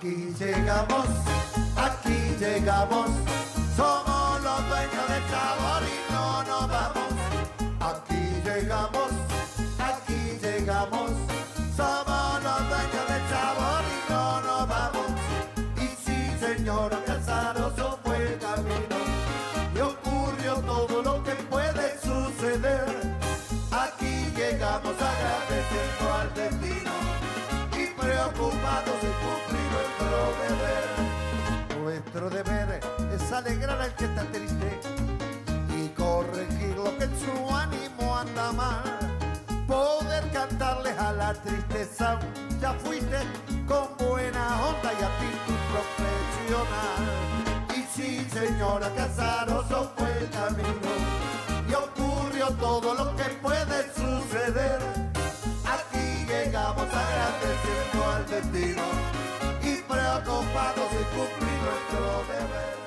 Aquí 0.00 0.34
llegamos, 0.38 1.06
aquí 1.76 2.34
llegamos, 2.40 3.10
somos 3.76 4.42
los 4.42 4.68
dueños 4.70 5.08
del 5.10 5.22
alegrar 33.40 33.80
al 33.80 33.94
que 33.94 34.04
está 34.04 34.22
triste 34.32 34.80
y 35.74 35.88
corregir 35.96 36.76
lo 36.76 36.96
que 36.98 37.04
en 37.04 37.14
su 37.18 37.56
ánimo 37.56 38.16
anda 38.16 38.52
mal. 38.52 38.98
Poder 39.66 40.30
cantarles 40.30 40.98
a 40.98 41.12
la 41.12 41.32
tristeza, 41.32 42.18
ya 42.60 42.72
fuiste 42.74 43.18
con 43.66 43.86
buena 43.98 44.44
onda 44.68 44.90
y 44.92 45.02
actitud 45.10 45.60
profesional. 45.72 47.00
Y 47.78 47.80
sí, 47.94 48.26
señora 48.30 48.90
Casaroso 48.94 49.90
fue 49.96 50.10
el 50.18 50.28
camino 50.30 50.92
y 51.68 51.72
ocurrió 51.72 52.48
todo 52.66 52.94
lo 52.94 53.16
que 53.16 53.24
puede 53.40 53.78
suceder. 53.94 54.80
Aquí 55.64 56.26
llegamos 56.28 56.88
agradeciendo 57.04 57.98
al 58.12 58.26
destino 58.26 58.82
y 59.62 59.76
preocupados 59.90 60.88
de 60.92 61.02
cumplir 61.14 61.58
nuestro 61.64 62.04
deber. 62.28 62.79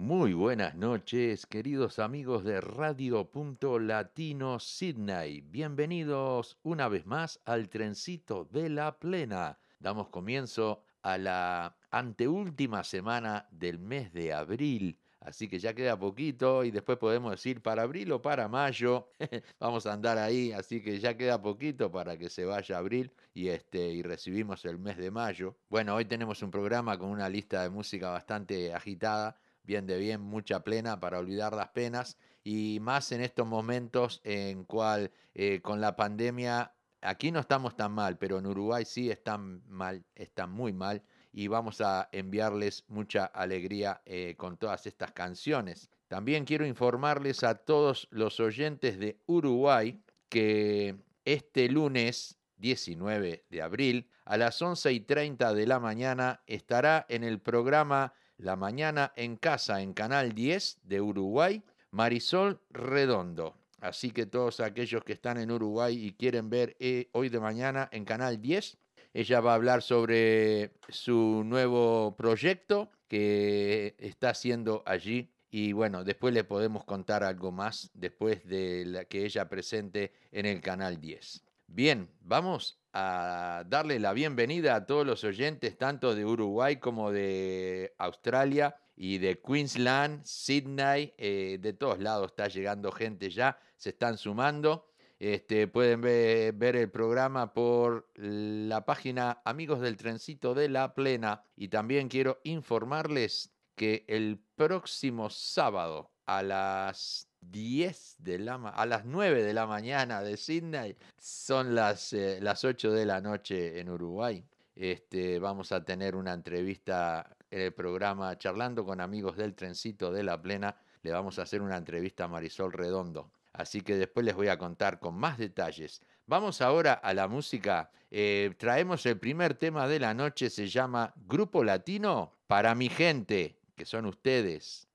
Muy 0.00 0.32
buenas 0.32 0.74
noches, 0.76 1.44
queridos 1.44 1.98
amigos 1.98 2.42
de 2.42 2.62
Radio 2.62 3.30
Punto 3.30 3.78
Latino 3.78 4.58
Sydney. 4.58 5.42
Bienvenidos 5.42 6.56
una 6.62 6.88
vez 6.88 7.04
más 7.04 7.38
al 7.44 7.68
trencito 7.68 8.46
de 8.46 8.70
la 8.70 8.98
plena. 8.98 9.58
Damos 9.78 10.08
comienzo 10.08 10.84
a 11.02 11.18
la 11.18 11.76
anteúltima 11.90 12.82
semana 12.82 13.46
del 13.50 13.78
mes 13.78 14.10
de 14.14 14.32
abril. 14.32 14.98
Así 15.20 15.48
que 15.48 15.58
ya 15.58 15.74
queda 15.74 15.98
poquito 15.98 16.64
y 16.64 16.70
después 16.70 16.96
podemos 16.96 17.32
decir 17.32 17.60
para 17.60 17.82
abril 17.82 18.10
o 18.12 18.22
para 18.22 18.48
mayo. 18.48 19.10
Vamos 19.60 19.84
a 19.84 19.92
andar 19.92 20.16
ahí, 20.16 20.50
así 20.52 20.82
que 20.82 20.98
ya 20.98 21.14
queda 21.14 21.42
poquito 21.42 21.92
para 21.92 22.16
que 22.16 22.30
se 22.30 22.46
vaya 22.46 22.78
abril 22.78 23.12
y 23.34 23.48
este 23.48 23.90
y 23.90 24.02
recibimos 24.02 24.64
el 24.64 24.78
mes 24.78 24.96
de 24.96 25.10
mayo. 25.10 25.58
Bueno, 25.68 25.94
hoy 25.94 26.06
tenemos 26.06 26.42
un 26.42 26.50
programa 26.50 26.98
con 26.98 27.10
una 27.10 27.28
lista 27.28 27.62
de 27.62 27.68
música 27.68 28.08
bastante 28.08 28.72
agitada 28.72 29.36
bien 29.70 29.86
de 29.86 29.98
bien, 29.98 30.20
mucha 30.20 30.64
plena 30.64 30.98
para 30.98 31.20
olvidar 31.20 31.52
las 31.54 31.68
penas 31.68 32.16
y 32.42 32.78
más 32.80 33.12
en 33.12 33.20
estos 33.20 33.46
momentos 33.46 34.20
en 34.24 34.64
cual 34.64 35.12
eh, 35.32 35.60
con 35.62 35.80
la 35.80 35.94
pandemia 35.94 36.74
aquí 37.00 37.30
no 37.30 37.38
estamos 37.38 37.76
tan 37.76 37.92
mal, 37.92 38.18
pero 38.18 38.40
en 38.40 38.46
Uruguay 38.46 38.84
sí 38.84 39.12
están 39.12 39.62
mal, 39.68 40.04
están 40.16 40.50
muy 40.50 40.72
mal 40.72 41.04
y 41.32 41.46
vamos 41.46 41.80
a 41.80 42.08
enviarles 42.10 42.82
mucha 42.88 43.26
alegría 43.26 44.02
eh, 44.06 44.34
con 44.36 44.56
todas 44.56 44.88
estas 44.88 45.12
canciones. 45.12 45.88
También 46.08 46.46
quiero 46.46 46.66
informarles 46.66 47.44
a 47.44 47.54
todos 47.54 48.08
los 48.10 48.40
oyentes 48.40 48.98
de 48.98 49.20
Uruguay 49.26 50.02
que 50.28 50.96
este 51.24 51.68
lunes 51.68 52.40
19 52.56 53.44
de 53.48 53.62
abril 53.62 54.10
a 54.24 54.36
las 54.36 54.60
11 54.60 54.92
y 54.92 54.98
30 54.98 55.54
de 55.54 55.66
la 55.68 55.78
mañana 55.78 56.42
estará 56.48 57.06
en 57.08 57.22
el 57.22 57.38
programa 57.38 58.14
la 58.42 58.56
mañana 58.56 59.12
en 59.16 59.36
casa 59.36 59.82
en 59.82 59.92
Canal 59.92 60.34
10 60.34 60.80
de 60.84 61.00
Uruguay, 61.00 61.62
Marisol 61.90 62.60
Redondo. 62.70 63.54
Así 63.80 64.10
que 64.10 64.26
todos 64.26 64.60
aquellos 64.60 65.04
que 65.04 65.12
están 65.12 65.38
en 65.38 65.50
Uruguay 65.50 66.06
y 66.06 66.12
quieren 66.12 66.50
ver 66.50 66.76
eh, 66.80 67.08
hoy 67.12 67.28
de 67.28 67.40
mañana 67.40 67.88
en 67.92 68.04
Canal 68.04 68.40
10, 68.40 68.76
ella 69.12 69.40
va 69.40 69.52
a 69.52 69.54
hablar 69.54 69.82
sobre 69.82 70.72
su 70.88 71.42
nuevo 71.44 72.14
proyecto 72.16 72.90
que 73.08 73.94
está 73.98 74.30
haciendo 74.30 74.82
allí. 74.86 75.30
Y 75.50 75.72
bueno, 75.72 76.04
después 76.04 76.32
le 76.32 76.44
podemos 76.44 76.84
contar 76.84 77.24
algo 77.24 77.50
más 77.50 77.90
después 77.94 78.46
de 78.46 78.84
la 78.86 79.04
que 79.04 79.24
ella 79.24 79.48
presente 79.48 80.12
en 80.30 80.46
el 80.46 80.60
Canal 80.60 81.00
10. 81.00 81.42
Bien, 81.66 82.08
vamos 82.20 82.79
a 82.92 83.64
darle 83.66 83.98
la 83.98 84.12
bienvenida 84.12 84.74
a 84.74 84.86
todos 84.86 85.06
los 85.06 85.22
oyentes, 85.24 85.78
tanto 85.78 86.14
de 86.14 86.24
Uruguay 86.24 86.76
como 86.76 87.12
de 87.12 87.94
Australia 87.98 88.76
y 88.96 89.18
de 89.18 89.40
Queensland, 89.40 90.24
Sydney, 90.24 91.14
eh, 91.16 91.58
de 91.60 91.72
todos 91.72 92.00
lados 92.00 92.28
está 92.28 92.48
llegando 92.48 92.90
gente 92.92 93.30
ya, 93.30 93.58
se 93.76 93.90
están 93.90 94.18
sumando. 94.18 94.88
Este, 95.18 95.68
pueden 95.68 96.00
ver, 96.00 96.54
ver, 96.54 96.76
el 96.76 96.90
programa 96.90 97.52
por 97.52 98.08
la 98.14 98.84
página 98.86 99.42
Amigos 99.44 99.80
del 99.80 99.98
Trencito 99.98 100.54
de 100.54 100.70
la 100.70 100.94
Plena 100.94 101.44
y 101.56 101.68
también 101.68 102.08
quiero 102.08 102.40
informarles 102.42 103.52
que 103.76 104.04
el 104.08 104.42
próximo 104.56 105.28
sábado 105.28 106.10
a 106.24 106.42
las 106.42 107.29
10 107.40 108.16
de 108.18 108.38
la 108.38 108.54
a 108.54 108.86
las 108.86 109.04
9 109.04 109.42
de 109.42 109.54
la 109.54 109.66
mañana 109.66 110.22
de 110.22 110.36
Sydney, 110.36 110.96
son 111.18 111.74
las, 111.74 112.12
eh, 112.12 112.38
las 112.40 112.64
8 112.64 112.92
de 112.92 113.06
la 113.06 113.20
noche 113.20 113.80
en 113.80 113.88
Uruguay. 113.88 114.44
Este, 114.74 115.38
vamos 115.38 115.72
a 115.72 115.84
tener 115.84 116.16
una 116.16 116.32
entrevista 116.32 117.36
en 117.50 117.60
el 117.62 117.72
programa 117.72 118.38
Charlando 118.38 118.84
con 118.84 119.00
amigos 119.00 119.36
del 119.36 119.54
trencito 119.54 120.12
de 120.12 120.22
la 120.22 120.40
plena. 120.40 120.76
Le 121.02 121.10
vamos 121.10 121.38
a 121.38 121.42
hacer 121.42 121.62
una 121.62 121.76
entrevista 121.76 122.24
a 122.24 122.28
Marisol 122.28 122.72
Redondo. 122.72 123.30
Así 123.52 123.80
que 123.80 123.96
después 123.96 124.24
les 124.24 124.34
voy 124.34 124.48
a 124.48 124.58
contar 124.58 125.00
con 125.00 125.14
más 125.14 125.36
detalles. 125.36 126.02
Vamos 126.26 126.60
ahora 126.60 126.94
a 126.94 127.12
la 127.12 127.26
música. 127.26 127.90
Eh, 128.10 128.54
traemos 128.58 129.04
el 129.06 129.18
primer 129.18 129.54
tema 129.54 129.88
de 129.88 129.98
la 129.98 130.14
noche, 130.14 130.50
se 130.50 130.68
llama 130.68 131.12
Grupo 131.26 131.64
Latino 131.64 132.32
para 132.46 132.74
mi 132.74 132.88
gente, 132.88 133.56
que 133.74 133.84
son 133.84 134.06
ustedes. 134.06 134.88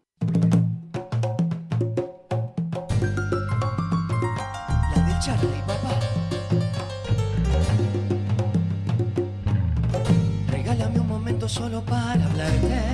Solo 11.47 11.83
para. 11.83 12.90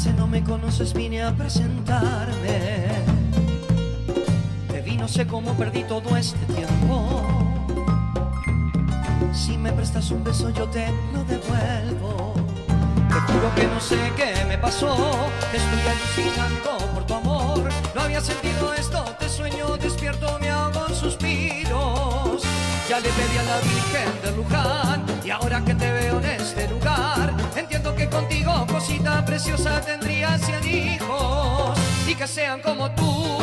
Sé, 0.00 0.14
no 0.14 0.26
me 0.26 0.42
conoces, 0.42 0.94
vine 0.94 1.22
a 1.22 1.30
presentarme. 1.30 2.88
Te 4.68 4.80
vi, 4.80 4.96
no 4.96 5.06
sé 5.06 5.26
cómo 5.26 5.52
perdí 5.52 5.84
todo 5.84 6.16
este 6.16 6.38
tiempo. 6.54 7.20
Si 9.34 9.58
me 9.58 9.70
prestas 9.72 10.10
un 10.10 10.24
beso, 10.24 10.48
yo 10.48 10.66
te 10.68 10.86
lo 11.12 11.22
devuelvo. 11.24 12.32
Te 13.10 13.32
juro 13.32 13.54
que 13.54 13.66
no 13.66 13.78
sé 13.78 13.98
qué 14.16 14.42
me 14.48 14.56
pasó. 14.56 14.96
Estoy 15.52 15.80
alucinando 15.92 16.78
por 16.94 17.04
tu 17.04 17.14
amor. 17.16 17.68
No 17.94 18.00
había 18.00 18.22
sentido 18.22 18.72
esto. 18.72 19.04
Te 19.18 19.28
sueño 19.28 19.76
despierto, 19.76 20.38
me 20.40 20.48
hago 20.48 20.88
suspiros. 20.94 22.42
Ya 22.88 23.00
le 23.00 23.08
pedí 23.10 23.36
a 23.36 23.42
la 23.42 23.58
Virgen 23.60 24.22
de 24.22 24.32
Luján. 24.34 25.04
Y 25.22 25.28
ahora 25.28 25.62
que 25.62 25.74
te 25.74 25.92
veo 25.92 26.18
en 26.20 26.24
este 26.24 26.68
lugar, 26.68 26.89
que 27.82 28.06
contigo, 28.08 28.66
cosita 28.66 29.24
preciosa, 29.24 29.80
tendría 29.80 30.38
cien 30.38 30.62
hijos. 30.68 31.78
Y 32.06 32.14
que 32.14 32.26
sean 32.26 32.60
como 32.60 32.90
tú, 32.90 33.38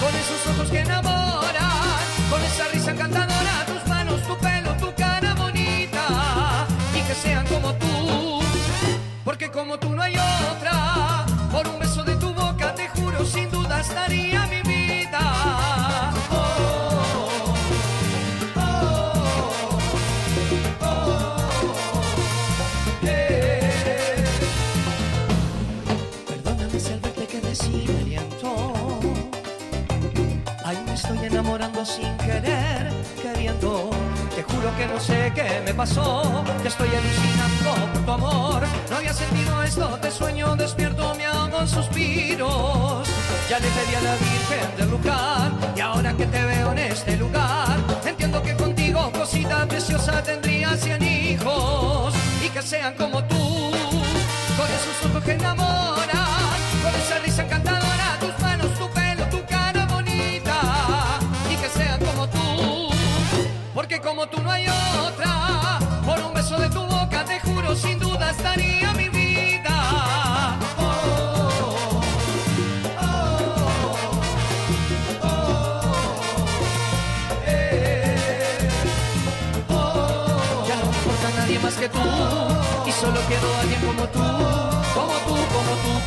con 0.00 0.12
esos 0.22 0.46
ojos 0.52 0.70
que 0.70 0.80
enamoran, 0.80 1.96
con 2.30 2.42
esa 2.42 2.68
risa 2.72 2.90
encantadora, 2.90 3.64
tus 3.66 3.88
manos, 3.88 4.22
tu 4.24 4.36
pelo, 4.38 4.72
tu 4.74 4.94
cara 4.94 5.34
bonita. 5.34 6.66
Y 6.94 7.00
que 7.00 7.14
sean 7.14 7.46
como 7.46 7.72
tú, 7.74 8.40
porque 9.24 9.50
como 9.50 9.78
tú 9.78 9.90
no 9.90 10.02
hay 10.02 10.14
otra. 10.14 10.35
Pasó, 35.76 36.44
estoy 36.64 36.88
alucinando 36.88 37.92
por 37.92 38.04
tu 38.04 38.12
amor. 38.12 38.62
No 38.90 38.96
había 38.96 39.12
sentido 39.12 39.62
esto, 39.62 39.86
te 40.00 40.10
sueño 40.10 40.56
despierto, 40.56 41.14
me 41.16 41.26
hago 41.26 41.66
suspiros. 41.66 43.06
Ya 43.50 43.58
le 43.58 43.68
pedí 43.68 43.94
a 43.94 44.00
la 44.00 44.14
Virgen 44.16 44.76
del 44.78 44.90
lugar, 44.90 45.52
y 45.76 45.80
ahora 45.80 46.12
que 46.14 46.26
te 46.26 46.44
veo 46.44 46.72
en 46.72 46.78
este 46.78 47.16
lugar, 47.16 47.76
entiendo 48.04 48.42
que 48.42 48.56
contigo, 48.56 49.12
cosita 49.12 49.66
preciosa, 49.66 50.22
tendría 50.22 50.76
cien 50.76 51.02
hijos. 51.02 52.14
Y 52.44 52.48
que 52.48 52.62
sean 52.62 52.94
como 52.94 53.22
tú, 53.24 53.36
con 53.36 54.66
esos 54.78 55.10
ojos 55.10 55.22
que 55.24 55.32
enamoran, 55.32 56.56
con 56.82 56.94
esa 57.02 57.18
risa 57.22 57.42
encantadora, 57.42 58.18
tus 58.18 58.38
manos, 58.40 58.72
tu 58.78 58.88
pelo, 58.90 59.24
tu 59.30 59.44
cara 59.44 59.84
bonita. 59.86 60.58
Y 61.52 61.56
que 61.56 61.68
sean 61.68 62.00
como 62.00 62.26
tú, 62.28 62.88
porque 63.74 64.00
como 64.00 64.26
tú 64.26 64.40
no 64.42 64.50
hay 64.50 64.66
otra. 64.68 65.25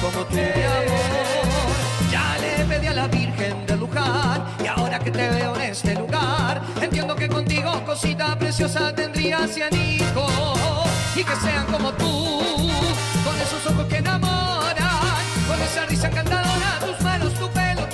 Como 0.02 0.26
tú, 0.26 0.36
mi 0.36 0.42
amor. 0.42 1.76
Ya 2.12 2.38
le 2.40 2.66
pedí 2.66 2.88
a 2.88 2.94
la 2.94 3.08
Virgen 3.08 3.66
de 3.66 3.76
Luján 3.76 4.44
y 4.64 4.68
ahora 4.68 5.00
que 5.00 5.12
te 5.12 5.30
veo 5.30 5.56
en 5.56 5.62
este 5.62 5.96
lugar, 5.96 6.62
entiendo 6.82 7.16
que 7.16 7.28
contigo, 7.28 7.84
cosita 7.86 8.38
preciosa, 8.38 8.94
tendría 8.94 9.48
cien 9.48 9.74
hijos 9.76 10.32
y 11.16 11.24
que 11.24 11.36
sean 11.36 11.66
como 11.68 11.92
tú, 11.94 12.40
con 13.26 13.36
esos 13.42 13.66
ojos 13.72 13.86
que 13.88 13.98
enamoran, 13.98 15.00
con 15.48 15.62
esa 15.62 15.86
risa 15.86 16.08
encantadora, 16.08 16.80
tus 16.80 17.02
manos, 17.02 17.34
tu 17.34 17.50
pelo, 17.50 17.89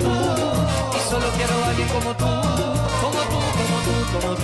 solo 0.00 1.26
quiero 1.36 1.52
a 1.52 1.68
alguien 1.68 1.88
como 1.88 2.16
tú, 2.16 2.24
como 3.02 3.20
tú, 3.28 3.38
como 3.58 3.76
tú, 3.84 3.92
como. 4.20 4.42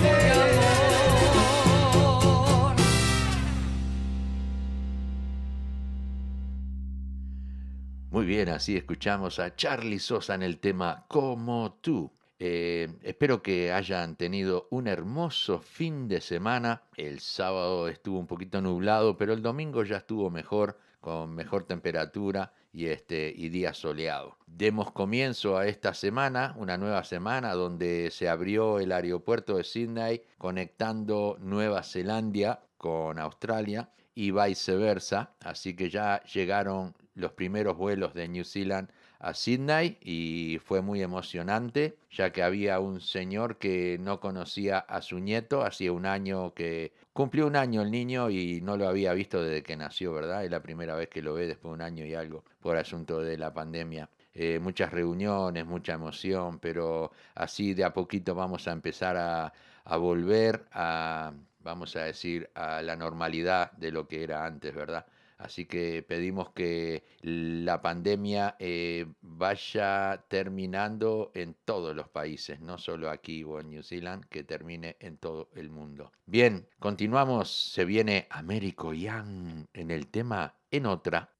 Muy 8.11 8.25
bien, 8.25 8.49
así 8.49 8.75
escuchamos 8.75 9.39
a 9.39 9.55
Charlie 9.55 9.99
Sosa 9.99 10.35
en 10.35 10.43
el 10.43 10.59
tema 10.59 11.05
Como 11.07 11.77
tú. 11.81 12.11
Eh, 12.37 12.87
espero 13.03 13.41
que 13.41 13.71
hayan 13.71 14.15
tenido 14.15 14.67
un 14.71 14.87
hermoso 14.87 15.59
fin 15.59 16.07
de 16.07 16.19
semana. 16.21 16.83
El 16.95 17.19
sábado 17.21 17.87
estuvo 17.87 18.19
un 18.19 18.27
poquito 18.27 18.61
nublado, 18.61 19.17
pero 19.17 19.33
el 19.33 19.41
domingo 19.41 19.83
ya 19.83 19.97
estuvo 19.97 20.29
mejor, 20.29 20.77
con 20.99 21.33
mejor 21.33 21.63
temperatura 21.63 22.51
y, 22.71 22.87
este, 22.87 23.33
y 23.35 23.49
día 23.49 23.73
soleado. 23.73 24.37
Demos 24.45 24.91
comienzo 24.91 25.57
a 25.57 25.67
esta 25.67 25.93
semana, 25.93 26.55
una 26.57 26.77
nueva 26.77 27.03
semana 27.03 27.53
donde 27.53 28.11
se 28.11 28.29
abrió 28.29 28.79
el 28.79 28.91
aeropuerto 28.91 29.57
de 29.57 29.63
Sydney 29.63 30.21
conectando 30.37 31.37
Nueva 31.39 31.83
Zelanda 31.83 32.63
con 32.77 33.19
Australia 33.19 33.89
y 34.13 34.31
viceversa. 34.31 35.35
Así 35.39 35.75
que 35.75 35.89
ya 35.89 36.23
llegaron 36.23 36.95
los 37.13 37.33
primeros 37.33 37.77
vuelos 37.77 38.13
de 38.13 38.27
New 38.27 38.43
Zealand 38.43 38.89
a 39.19 39.33
Sydney 39.33 39.97
y 40.01 40.59
fue 40.63 40.81
muy 40.81 41.01
emocionante, 41.01 41.97
ya 42.09 42.31
que 42.31 42.41
había 42.41 42.79
un 42.79 43.01
señor 43.01 43.57
que 43.57 43.97
no 43.99 44.19
conocía 44.19 44.79
a 44.79 45.01
su 45.01 45.19
nieto, 45.19 45.63
hacía 45.63 45.91
un 45.91 46.05
año 46.05 46.53
que 46.53 46.93
cumplió 47.13 47.47
un 47.47 47.55
año 47.55 47.81
el 47.81 47.91
niño 47.91 48.29
y 48.29 48.61
no 48.61 48.77
lo 48.77 48.87
había 48.87 49.13
visto 49.13 49.43
desde 49.43 49.63
que 49.63 49.75
nació, 49.77 50.13
¿verdad? 50.13 50.43
Es 50.45 50.51
la 50.51 50.61
primera 50.61 50.95
vez 50.95 51.09
que 51.09 51.21
lo 51.21 51.33
ve 51.33 51.47
después 51.47 51.71
de 51.71 51.75
un 51.75 51.81
año 51.81 52.05
y 52.05 52.13
algo 52.13 52.45
por 52.59 52.77
asunto 52.77 53.21
de 53.21 53.37
la 53.37 53.53
pandemia. 53.53 54.09
Eh, 54.33 54.59
muchas 54.59 54.91
reuniones, 54.91 55.65
mucha 55.65 55.93
emoción, 55.93 56.59
pero 56.59 57.11
así 57.35 57.73
de 57.73 57.83
a 57.83 57.93
poquito 57.93 58.35
vamos 58.35 58.67
a 58.67 58.71
empezar 58.71 59.17
a, 59.17 59.53
a 59.83 59.97
volver 59.97 60.65
a, 60.71 61.33
vamos 61.59 61.95
a 61.95 62.03
decir, 62.03 62.49
a 62.55 62.81
la 62.81 62.95
normalidad 62.95 63.71
de 63.73 63.91
lo 63.91 64.07
que 64.07 64.23
era 64.23 64.45
antes, 64.45 64.73
¿verdad? 64.73 65.05
Así 65.39 65.65
que 65.65 66.03
pedimos 66.03 66.51
que 66.51 67.05
la 67.21 67.81
pandemia 67.81 68.57
eh, 68.59 69.05
vaya 69.21 70.25
terminando 70.27 71.31
en 71.33 71.55
todos 71.63 71.95
los 71.95 72.09
países, 72.09 72.59
no 72.59 72.77
solo 72.77 73.09
aquí 73.09 73.43
o 73.45 73.61
en 73.61 73.69
New 73.69 73.81
Zealand, 73.81 74.25
que 74.25 74.43
termine 74.43 74.97
en 74.99 75.17
todo 75.17 75.49
el 75.55 75.69
mundo. 75.69 76.11
Bien, 76.25 76.67
continuamos. 76.77 77.71
Se 77.73 77.85
viene 77.85 78.27
Américo 78.29 78.93
Young 78.93 79.65
en 79.73 79.91
el 79.91 80.07
tema 80.07 80.55
en 80.71 80.85
otra. 80.85 81.31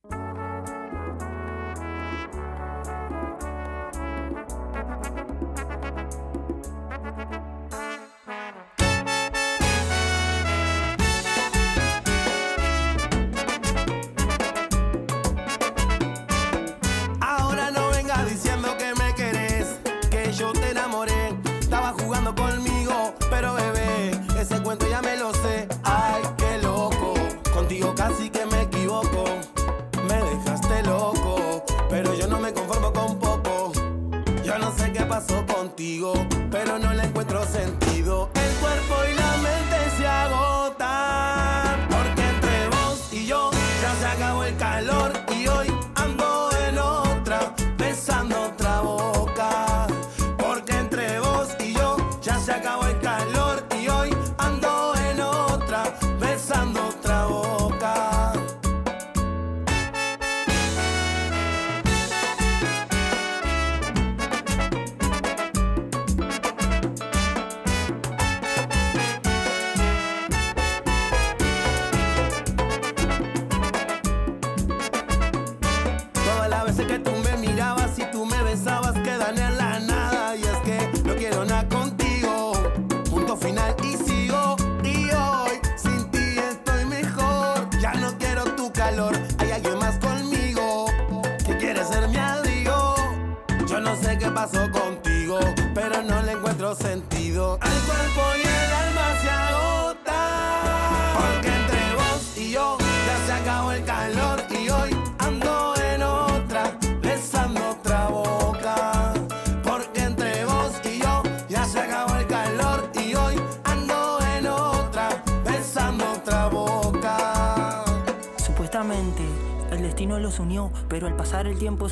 Jugando 22.30 22.44
conmigo, 22.44 22.69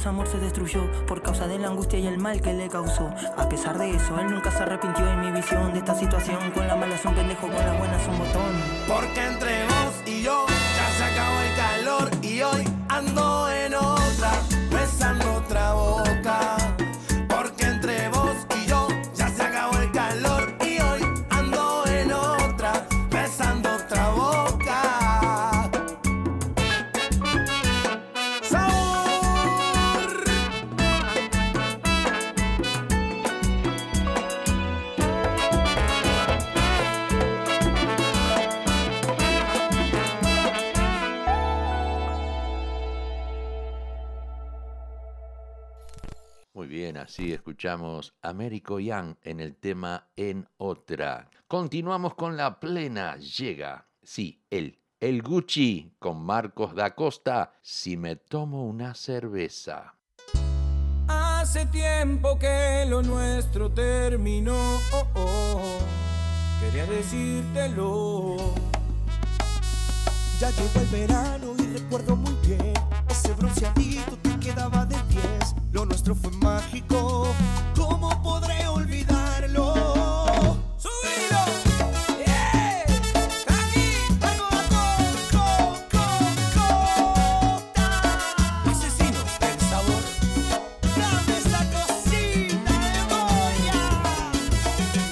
amor 0.07 0.27
se 0.27 0.39
destruyó 0.39 0.89
por 1.05 1.21
causa 1.21 1.47
de 1.47 1.59
la 1.59 1.67
angustia 1.67 1.99
y 1.99 2.07
el 2.07 2.17
mal 2.17 2.41
que 2.41 2.53
le 2.53 2.67
causó. 2.69 3.11
A 3.37 3.47
pesar 3.47 3.77
de 3.77 3.91
eso, 3.91 4.19
él 4.19 4.31
nunca 4.31 4.49
se 4.49 4.63
arrepintió 4.63 5.07
en 5.07 5.21
mi 5.21 5.31
visión 5.31 5.71
de 5.73 5.79
esta 5.79 5.93
situación. 5.93 6.51
Con 6.51 6.67
la 6.67 6.75
mala 6.75 6.95
un 7.05 7.13
pendejo, 7.13 7.36
escuchamos 47.57 48.13
Américo 48.21 48.79
Young 48.79 49.15
en 49.23 49.39
el 49.39 49.55
tema 49.55 50.09
En 50.15 50.47
Otra. 50.57 51.27
Continuamos 51.47 52.13
con 52.13 52.37
la 52.37 52.59
plena. 52.59 53.17
Llega, 53.17 53.87
sí, 54.03 54.43
él, 54.51 54.77
el 54.99 55.23
Gucci 55.23 55.95
con 55.97 56.23
Marcos 56.23 56.75
da 56.75 56.93
Costa. 56.93 57.53
Si 57.63 57.97
me 57.97 58.15
tomo 58.15 58.63
una 58.67 58.93
cerveza. 58.93 59.95
Hace 61.07 61.65
tiempo 61.65 62.37
que 62.37 62.85
lo 62.87 63.01
nuestro 63.01 63.71
terminó. 63.71 64.75
oh, 64.93 65.07
oh. 65.15 65.79
Quería 66.61 66.85
decírtelo. 66.85 68.37
Ya 70.39 70.51
llegó 70.51 70.79
el 70.79 70.87
verano 70.87 71.55
y 71.57 71.75
recuerdo 71.75 72.15
muy 72.15 72.35
bien 72.45 72.73
Ese 73.09 73.33
bronceadito 73.33 74.15
te 74.21 74.39
quedaba 74.39 74.85
lo 75.71 75.85
nuestro 75.85 76.15
fue 76.15 76.31
mágico. 76.31 77.33
¿Cómo 77.75 78.21
podré 78.23 78.67
olvidarlo? 78.67 79.73
¡Subilo! 80.77 81.43
¡Yeah! 82.25 82.83
¡Aquí! 83.47 83.87
¡Algo 84.21 84.49
co, 84.69 84.83
co, 85.91 86.07
co, 86.55 86.69
Asesinos 88.69 89.31
del 89.39 89.59
sabor. 89.69 90.03
¡Dame 90.97 91.33
esa 91.37 91.61
cosita 91.75 92.73
de 92.83 93.01
moya! 93.11 93.79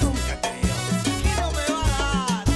Nunca 0.02 0.34
creo 0.40 0.78
que 1.04 1.12
no 1.40 1.46
me 1.52 1.66
va 1.72 1.80
a 1.82 2.42
dar. 2.42 2.46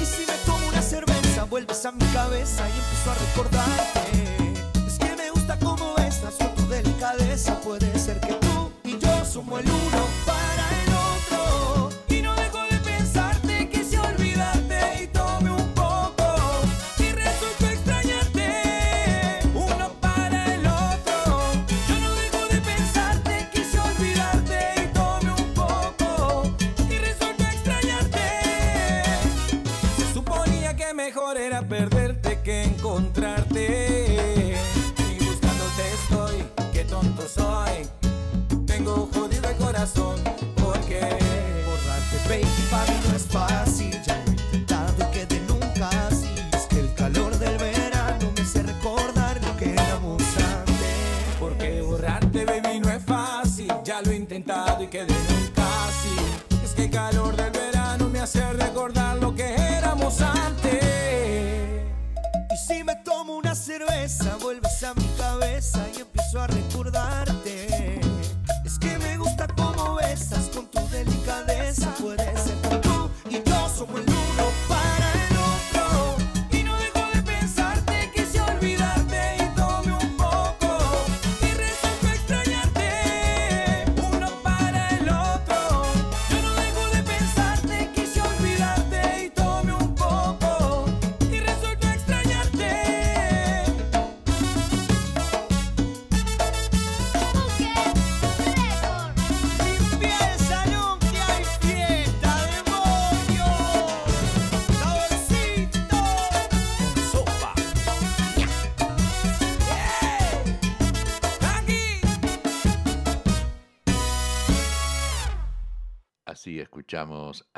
Y 0.00 0.04
si 0.04 0.22
me 0.26 0.36
tomo 0.46 0.64
una 0.68 0.82
cerveza, 0.82 1.44
vuelves 1.44 1.84
a 1.84 1.92
mi 1.92 2.04
cabeza 2.06 2.62
y 2.68 2.72
empiezo 2.78 3.10
a 3.10 3.14
recordar. 3.14 3.89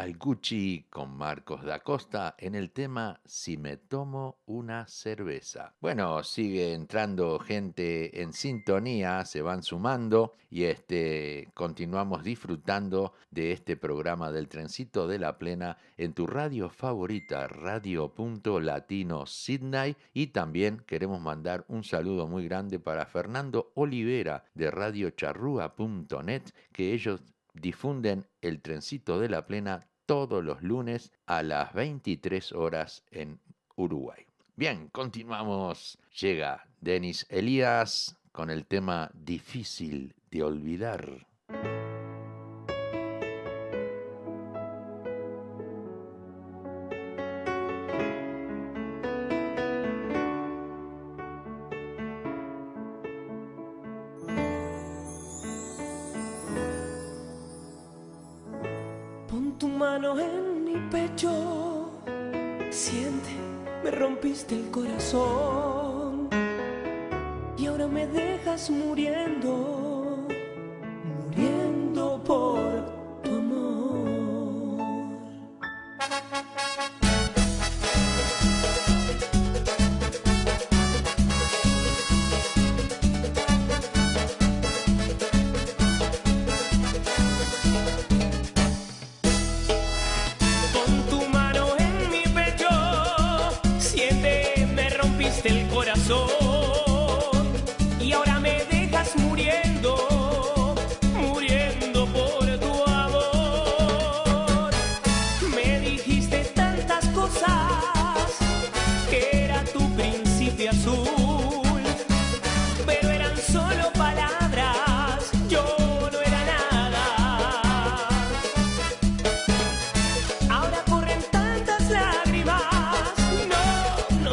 Alcucci 0.03 0.89
con 0.91 1.17
Marcos 1.17 1.63
da 1.63 1.79
Costa 1.79 2.35
en 2.37 2.57
el 2.57 2.73
tema 2.73 3.21
Si 3.25 3.57
me 3.57 3.77
tomo 3.77 4.41
una 4.47 4.89
cerveza. 4.89 5.77
Bueno, 5.81 6.25
sigue 6.25 6.75
entrando 6.75 7.39
gente 7.39 8.21
en 8.21 8.33
sintonía, 8.33 9.25
se 9.25 9.43
van 9.43 9.63
sumando 9.63 10.35
y 10.51 10.65
este 10.65 11.53
continuamos 11.55 12.25
disfrutando 12.25 13.13
de 13.31 13.53
este 13.53 13.77
programa 13.77 14.33
del 14.33 14.49
trencito 14.49 15.07
de 15.07 15.21
la 15.21 15.39
plena 15.39 15.79
en 15.97 16.15
tu 16.15 16.27
radio 16.27 16.69
favorita, 16.69 17.47
Radio 17.47 18.13
Punto 18.13 18.59
Latino 18.59 19.25
Sydney 19.25 19.97
y 20.13 20.27
también 20.29 20.83
queremos 20.85 21.21
mandar 21.21 21.65
un 21.69 21.85
saludo 21.85 22.27
muy 22.27 22.49
grande 22.49 22.81
para 22.81 23.07
Fernando 23.07 23.71
Olivera 23.77 24.47
de 24.55 24.69
Radio 24.73 25.11
Charrúa.net 25.11 26.43
que 26.73 26.93
ellos 26.93 27.23
difunden 27.55 28.27
el 28.41 28.61
trencito 28.63 29.21
de 29.21 29.29
la 29.29 29.47
plena 29.47 29.87
todos 30.07 30.45
los 30.45 30.63
lunes 30.63 31.13
a 31.27 31.43
las 31.43 31.73
23 31.75 32.53
horas 32.53 33.05
en 33.11 33.41
Uruguay. 33.77 34.25
Bien, 34.57 34.89
continuamos. 34.89 35.99
Llega 36.21 36.67
Denis 36.81 37.27
Elías 37.31 38.17
con 38.33 38.51
el 38.51 38.67
tema 38.67 39.11
difícil 39.15 40.15
de 40.31 40.43
olvidar. 40.43 41.27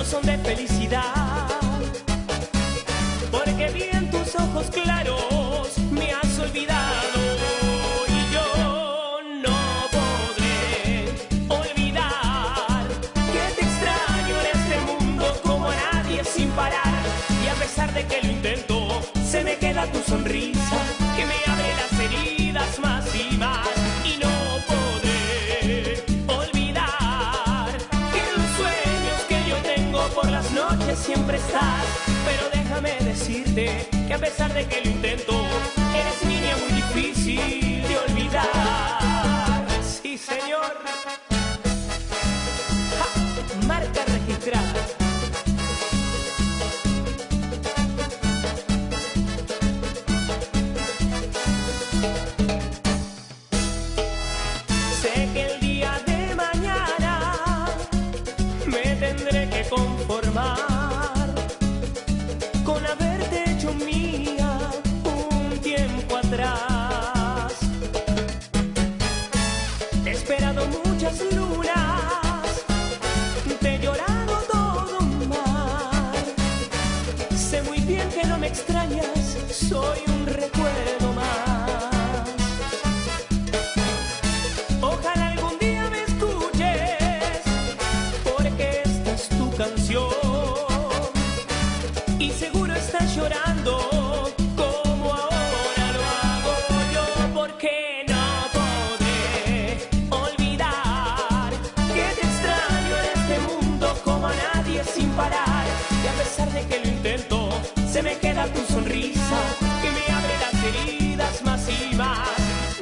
son 0.10 0.24
de 0.24 0.38
felicidad. 0.40 1.19
pero 32.26 32.50
déjame 32.54 32.92
decirte 33.04 33.88
que 34.08 34.14
a 34.14 34.18
pesar 34.18 34.54
de 34.54 34.66
que 34.66 34.82
lo 34.82 34.90
intento, 34.92 35.34
eres 35.96 36.24
niña 36.26 36.56
muy 36.58 36.82
difícil. 36.82 37.79
masivas. 111.44 112.20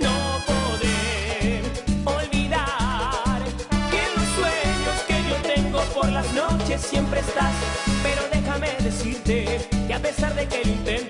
No 0.02 0.39
poder 0.45 1.62
olvidar 2.06 3.39
que 3.91 3.97
en 3.97 4.12
los 4.15 4.28
sueños 4.38 4.97
que 5.08 5.17
yo 5.30 5.36
tengo 5.54 5.80
por 5.93 6.10
las 6.10 6.32
noches 6.34 6.82
siempre 6.82 7.19
estás. 7.21 7.54
Pero 8.04 8.21
déjame 8.32 8.69
decirte 8.84 9.60
que 9.88 9.93
a 9.93 10.00
pesar 10.00 10.34
de 10.36 10.47
que 10.47 10.63
lo 10.65 10.71
intento, 10.71 11.07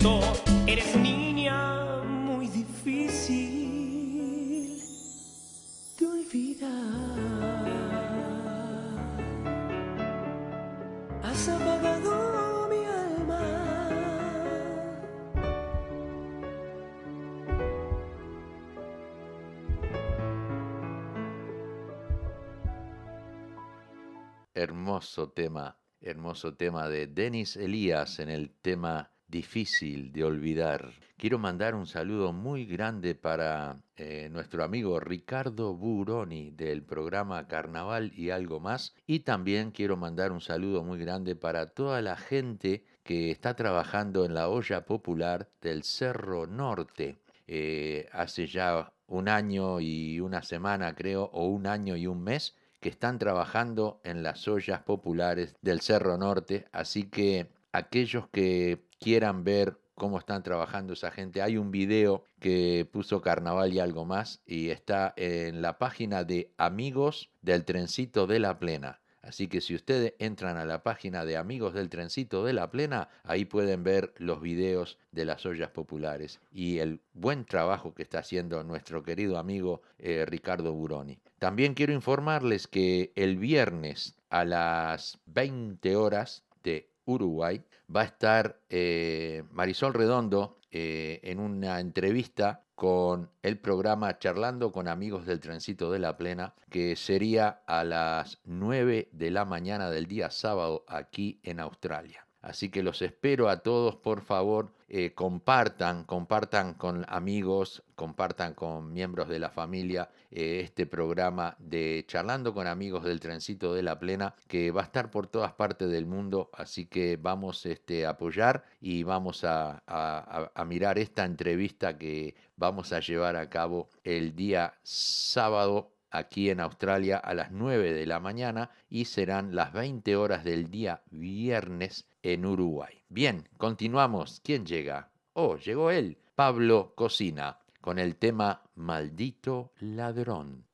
Hermoso 24.59 25.29
tema, 25.29 25.77
hermoso 26.01 26.55
tema 26.55 26.89
de 26.89 27.05
Denis 27.05 27.55
Elías 27.57 28.17
en 28.17 28.29
el 28.29 28.49
tema 28.49 29.11
difícil 29.27 30.11
de 30.11 30.23
olvidar. 30.23 30.93
Quiero 31.15 31.37
mandar 31.37 31.75
un 31.75 31.85
saludo 31.85 32.33
muy 32.33 32.65
grande 32.65 33.13
para 33.13 33.79
eh, 33.97 34.29
nuestro 34.31 34.63
amigo 34.63 34.99
Ricardo 34.99 35.75
Buroni 35.75 36.49
del 36.49 36.81
programa 36.81 37.47
Carnaval 37.47 38.11
y 38.15 38.31
algo 38.31 38.59
más. 38.59 38.95
Y 39.05 39.19
también 39.19 39.69
quiero 39.69 39.95
mandar 39.95 40.31
un 40.31 40.41
saludo 40.41 40.83
muy 40.83 40.97
grande 40.97 41.35
para 41.35 41.67
toda 41.67 42.01
la 42.01 42.17
gente 42.17 42.83
que 43.03 43.29
está 43.29 43.55
trabajando 43.55 44.25
en 44.25 44.33
la 44.33 44.49
olla 44.49 44.85
popular 44.85 45.51
del 45.61 45.83
Cerro 45.83 46.47
Norte. 46.47 47.19
Eh, 47.45 48.09
hace 48.11 48.47
ya 48.47 48.91
un 49.05 49.29
año 49.29 49.79
y 49.79 50.19
una 50.19 50.41
semana 50.41 50.95
creo, 50.95 51.25
o 51.25 51.45
un 51.45 51.67
año 51.67 51.95
y 51.95 52.07
un 52.07 52.23
mes, 52.23 52.55
están 52.87 53.19
trabajando 53.19 54.01
en 54.03 54.23
las 54.23 54.47
ollas 54.47 54.81
populares 54.81 55.55
del 55.61 55.81
Cerro 55.81 56.17
Norte. 56.17 56.65
Así 56.71 57.03
que 57.03 57.49
aquellos 57.71 58.27
que 58.29 58.87
quieran 58.99 59.43
ver 59.43 59.77
cómo 59.95 60.19
están 60.19 60.43
trabajando 60.43 60.93
esa 60.93 61.11
gente, 61.11 61.41
hay 61.41 61.57
un 61.57 61.71
video 61.71 62.23
que 62.39 62.87
puso 62.91 63.21
Carnaval 63.21 63.73
y 63.73 63.79
algo 63.79 64.05
más 64.05 64.41
y 64.45 64.69
está 64.69 65.13
en 65.17 65.61
la 65.61 65.79
página 65.79 66.23
de 66.23 66.53
Amigos 66.57 67.31
del 67.41 67.65
Trencito 67.65 68.27
de 68.27 68.39
la 68.39 68.59
Plena. 68.59 69.01
Así 69.27 69.49
que 69.49 69.59
si 69.59 69.75
ustedes 69.75 70.13
entran 70.19 70.55
a 70.55 70.63
la 70.63 70.83
página 70.83 71.25
de 71.25 71.35
Amigos 71.35 71.73
del 71.73 71.89
Trencito 71.89 72.45
de 72.45 72.53
la 72.53 72.71
Plena, 72.71 73.09
ahí 73.23 73.43
pueden 73.43 73.83
ver 73.83 74.13
los 74.17 74.39
videos 74.39 74.97
de 75.11 75.25
las 75.25 75.45
ollas 75.45 75.71
populares 75.71 76.39
y 76.49 76.77
el 76.77 77.01
buen 77.13 77.43
trabajo 77.43 77.93
que 77.93 78.03
está 78.03 78.19
haciendo 78.19 78.63
nuestro 78.63 79.03
querido 79.03 79.37
amigo 79.37 79.81
eh, 79.97 80.25
Ricardo 80.25 80.71
Buroni. 80.71 81.19
También 81.39 81.75
quiero 81.75 81.93
informarles 81.93 82.67
que 82.67 83.11
el 83.15 83.37
viernes 83.37 84.15
a 84.29 84.43
las 84.43 85.19
20 85.27 85.95
horas 85.95 86.43
de 86.63 86.89
Uruguay 87.05 87.63
va 87.95 88.01
a 88.01 88.05
estar 88.05 88.59
eh, 88.69 89.43
Marisol 89.51 89.93
Redondo 89.93 90.59
eh, 90.71 91.19
en 91.23 91.39
una 91.39 91.79
entrevista 91.79 92.63
con 92.75 93.31
el 93.41 93.57
programa 93.57 94.19
Charlando 94.19 94.71
con 94.71 94.87
amigos 94.87 95.25
del 95.25 95.39
Trencito 95.39 95.91
de 95.91 95.99
la 95.99 96.17
Plena, 96.17 96.53
que 96.69 96.95
sería 96.95 97.61
a 97.65 97.83
las 97.83 98.39
9 98.43 99.09
de 99.11 99.31
la 99.31 99.45
mañana 99.45 99.89
del 99.89 100.07
día 100.07 100.29
sábado 100.29 100.85
aquí 100.87 101.39
en 101.43 101.59
Australia. 101.59 102.26
Así 102.47 102.69
que 102.69 102.81
los 102.81 103.01
espero 103.01 103.49
a 103.49 103.57
todos, 103.61 103.97
por 103.97 104.21
favor, 104.21 104.71
eh, 104.87 105.13
compartan, 105.13 106.05
compartan 106.05 106.75
con 106.75 107.03
amigos, 107.09 107.83
compartan 107.95 108.53
con 108.53 108.93
miembros 108.93 109.27
de 109.27 109.37
la 109.39 109.49
familia 109.49 110.09
eh, 110.31 110.61
este 110.63 110.85
programa 110.85 111.57
de 111.59 112.05
Charlando 112.07 112.53
con 112.53 112.65
amigos 112.67 113.03
del 113.03 113.19
Trencito 113.19 113.73
de 113.73 113.83
la 113.83 113.99
Plena, 113.99 114.33
que 114.47 114.71
va 114.71 114.79
a 114.79 114.85
estar 114.85 115.11
por 115.11 115.27
todas 115.27 115.51
partes 115.51 115.89
del 115.89 116.05
mundo, 116.05 116.49
así 116.53 116.85
que 116.85 117.17
vamos 117.17 117.65
este, 117.65 118.05
a 118.05 118.11
apoyar 118.11 118.63
y 118.79 119.03
vamos 119.03 119.43
a, 119.43 119.83
a- 119.85 120.49
a 120.55 120.63
mirar 120.65 120.97
esta 120.99 121.25
entrevista 121.25 121.97
que 121.97 122.33
vamos 122.55 122.93
a 122.93 123.01
llevar 123.01 123.35
a 123.35 123.49
cabo 123.49 123.89
el 124.05 124.35
día 124.37 124.73
sábado 124.83 125.91
aquí 126.11 126.49
en 126.49 126.59
Australia 126.59 127.17
a 127.17 127.33
las 127.33 127.51
9 127.51 127.93
de 127.93 128.05
la 128.05 128.19
mañana 128.19 128.69
y 128.89 129.05
serán 129.05 129.55
las 129.55 129.73
20 129.73 130.15
horas 130.15 130.43
del 130.43 130.69
día 130.69 131.01
viernes 131.09 132.07
en 132.21 132.45
Uruguay. 132.45 133.03
Bien, 133.09 133.47
continuamos. 133.57 134.41
¿Quién 134.43 134.65
llega? 134.65 135.09
Oh, 135.33 135.57
llegó 135.57 135.91
él, 135.91 136.17
Pablo 136.35 136.93
Cocina, 136.95 137.59
con 137.81 137.99
el 137.99 138.15
tema 138.15 138.61
Maldito 138.75 139.71
Ladrón. 139.79 140.66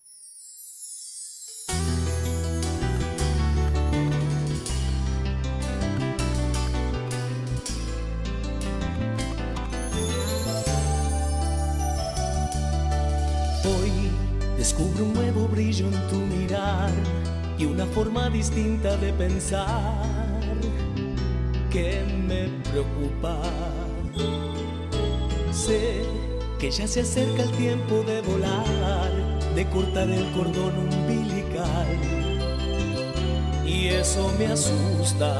Un 15.03 15.13
nuevo 15.13 15.47
brillo 15.47 15.87
en 15.87 16.07
tu 16.07 16.15
mirar 16.15 16.91
y 17.57 17.65
una 17.65 17.85
forma 17.85 18.29
distinta 18.29 18.95
de 18.97 19.11
pensar 19.13 19.95
que 21.69 22.03
me 22.27 22.47
preocupa. 22.69 23.37
Sé 25.51 26.03
que 26.59 26.71
ya 26.71 26.87
se 26.87 27.01
acerca 27.01 27.43
el 27.43 27.51
tiempo 27.51 28.03
de 28.03 28.21
volar, 28.21 29.11
de 29.55 29.65
cortar 29.69 30.09
el 30.09 30.31
cordón 30.31 30.77
umbilical 30.77 31.87
y 33.65 33.87
eso 33.87 34.31
me 34.39 34.47
asusta. 34.47 35.31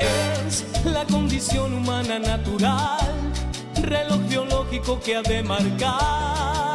Es 0.00 0.64
la 0.84 1.04
condición 1.06 1.74
humana 1.74 2.18
natural, 2.18 3.14
reloj 3.82 4.20
biológico 4.28 4.98
que 5.00 5.16
ha 5.16 5.22
de 5.22 5.42
marcar 5.42 6.67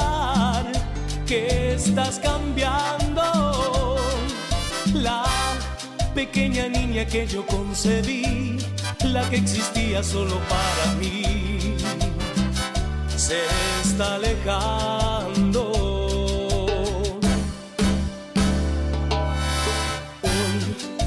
que 1.33 1.73
estás 1.73 2.19
cambiando. 2.19 3.25
La 4.93 5.23
pequeña 6.13 6.67
niña 6.67 7.05
que 7.05 7.25
yo 7.25 7.45
concebí, 7.47 8.57
la 9.03 9.27
que 9.29 9.37
existía 9.37 10.03
solo 10.03 10.37
para 10.53 10.85
mí, 10.99 11.75
se 13.15 13.39
está 13.83 14.15
alejando. 14.15 15.63
Hoy 20.21 20.55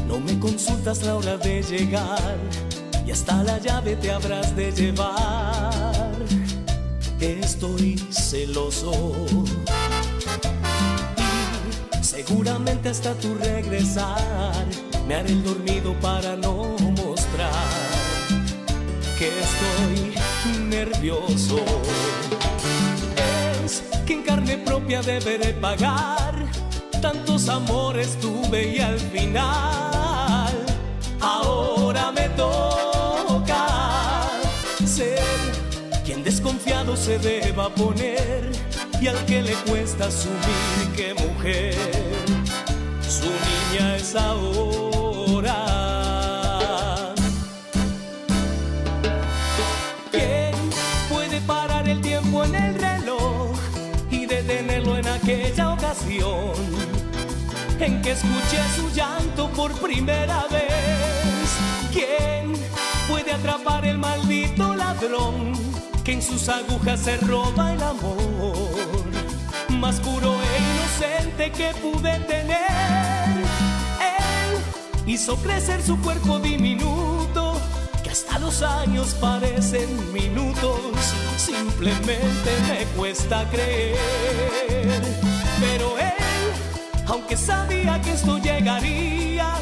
no 0.08 0.18
me 0.18 0.38
consultas 0.40 1.02
la 1.04 1.14
hora 1.14 1.36
de 1.36 1.62
llegar 1.62 2.36
y 3.06 3.12
hasta 3.12 3.44
la 3.44 3.58
llave 3.58 3.94
te 3.94 4.10
habrás 4.10 4.56
de 4.56 4.72
llevar. 4.72 6.16
Estoy 7.20 7.96
celoso 8.10 9.14
seguramente 12.16 12.88
hasta 12.88 13.12
tu 13.14 13.34
regresar 13.34 14.64
me 15.06 15.16
haré 15.16 15.32
el 15.32 15.44
dormido 15.44 15.92
para 16.00 16.34
no 16.34 16.74
mostrar 16.96 17.52
que 19.18 19.28
estoy 19.28 20.14
nervioso. 20.68 21.58
Es 23.64 23.82
que 24.06 24.14
en 24.14 24.22
carne 24.22 24.56
propia 24.56 25.02
deberé 25.02 25.52
pagar 25.52 26.34
tantos 27.02 27.50
amores 27.50 28.16
tuve 28.18 28.76
y 28.76 28.78
al 28.80 28.98
final 28.98 30.54
ahora 31.20 32.12
me 32.12 32.28
toca 32.30 33.66
ser 34.86 35.22
quien 36.02 36.24
desconfiado 36.24 36.96
se 36.96 37.18
deba 37.18 37.68
poner 37.74 38.65
y 39.00 39.08
al 39.08 39.24
que 39.26 39.42
le 39.42 39.54
cuesta 39.68 40.06
asumir 40.06 40.92
que 40.96 41.14
mujer 41.14 41.74
su 43.06 43.24
niña 43.26 43.96
es 43.96 44.14
ahora. 44.16 45.54
¿Quién 50.10 50.54
puede 51.08 51.40
parar 51.42 51.88
el 51.88 52.00
tiempo 52.00 52.44
en 52.44 52.54
el 52.54 52.74
reloj 52.74 53.56
y 54.10 54.26
detenerlo 54.26 54.96
en 54.96 55.08
aquella 55.08 55.72
ocasión 55.72 56.54
en 57.78 58.00
que 58.02 58.12
escuché 58.12 58.60
su 58.76 58.90
llanto 58.94 59.50
por 59.50 59.72
primera 59.74 60.46
vez? 60.50 61.50
¿Quién 61.92 62.52
puede 63.08 63.32
atrapar 63.32 63.84
el 63.84 63.98
maldito 63.98 64.74
ladrón 64.74 65.75
que 66.06 66.12
en 66.12 66.22
sus 66.22 66.48
agujas 66.48 67.00
se 67.00 67.16
roba 67.16 67.72
el 67.72 67.82
amor 67.82 68.54
más 69.70 69.98
puro 69.98 70.36
e 70.40 70.58
inocente 70.62 71.50
que 71.50 71.74
pude 71.80 72.20
tener? 72.20 73.42
Él 73.98 75.04
hizo 75.08 75.34
crecer 75.38 75.82
su 75.82 76.00
cuerpo 76.00 76.38
diminuto 76.38 77.60
que 78.04 78.10
hasta 78.10 78.38
los 78.38 78.62
años 78.62 79.16
parecen 79.20 80.12
minutos. 80.12 80.78
Simplemente 81.36 82.50
me 82.68 82.84
cuesta 82.96 83.44
creer. 83.50 83.96
Pero 85.58 85.98
él, 85.98 87.02
aunque 87.08 87.36
sabía 87.36 88.00
que 88.00 88.12
esto 88.12 88.38
llegaría, 88.38 89.54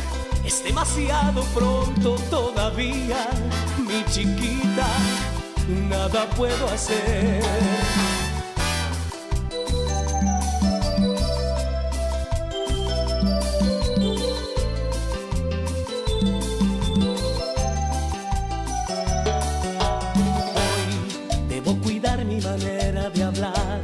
Es 0.44 0.62
demasiado 0.62 1.42
pronto 1.54 2.16
todavía, 2.28 3.28
mi 3.78 4.04
chiquita, 4.12 4.86
nada 5.68 6.28
puedo 6.30 6.68
hacer. 6.68 7.42
Hoy 20.40 20.98
debo 21.48 21.78
cuidar 21.80 22.24
mi 22.24 22.40
manera 22.40 23.10
de 23.10 23.22
hablar 23.22 23.80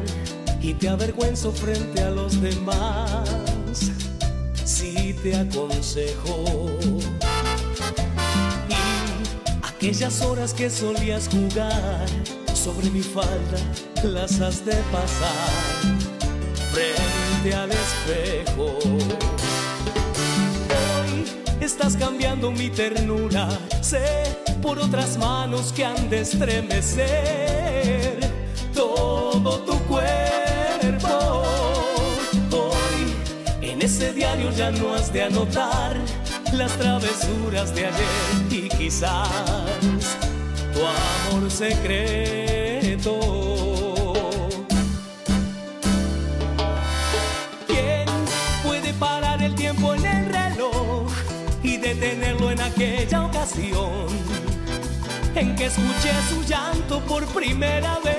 y 0.61 0.75
te 0.75 0.89
avergüenzo 0.89 1.53
frente 1.53 2.03
a 2.03 2.11
los 2.11 2.41
demás. 2.41 3.29
Si 4.65 5.15
te 5.15 5.37
aconsejo 5.37 6.45
aquellas 9.81 10.21
horas 10.21 10.53
que 10.53 10.69
solías 10.69 11.27
jugar 11.27 12.05
sobre 12.53 12.91
mi 12.91 13.01
falda 13.01 13.57
las 14.03 14.39
has 14.43 14.63
de 14.63 14.75
pasar 14.93 15.49
frente 16.71 17.55
al 17.55 17.71
espejo. 17.71 18.77
Hoy 20.77 21.25
estás 21.63 21.97
cambiando 21.97 22.51
mi 22.51 22.69
ternura, 22.69 23.49
sé 23.81 24.37
por 24.61 24.79
otras 24.79 25.17
manos 25.17 25.73
que 25.73 25.87
han 25.87 26.11
de 26.11 26.21
estremecer 26.21 28.21
todo 28.75 29.61
tu 29.61 29.79
cuerpo. 29.85 31.43
Hoy 32.53 33.15
en 33.63 33.81
ese 33.81 34.13
diario 34.13 34.51
ya 34.51 34.71
no 34.73 34.93
has 34.93 35.11
de 35.11 35.23
anotar 35.23 35.97
las 36.53 36.73
travesuras 36.79 37.75
de 37.75 37.87
ayer 37.87 38.07
y 38.51 38.69
quizás 38.69 39.29
tu 40.73 40.81
amor 40.81 41.51
secreto. 41.51 43.19
¿Quién 47.67 48.07
puede 48.65 48.93
parar 48.95 49.43
el 49.43 49.55
tiempo 49.55 49.95
en 49.95 50.05
el 50.05 50.27
reloj 50.27 51.11
y 51.63 51.77
detenerlo 51.77 52.51
en 52.51 52.61
aquella 52.61 53.27
ocasión 53.27 54.07
en 55.35 55.55
que 55.57 55.67
escuché 55.67 56.13
su 56.29 56.43
llanto 56.45 57.01
por 57.01 57.27
primera 57.27 57.99
vez? 58.01 58.17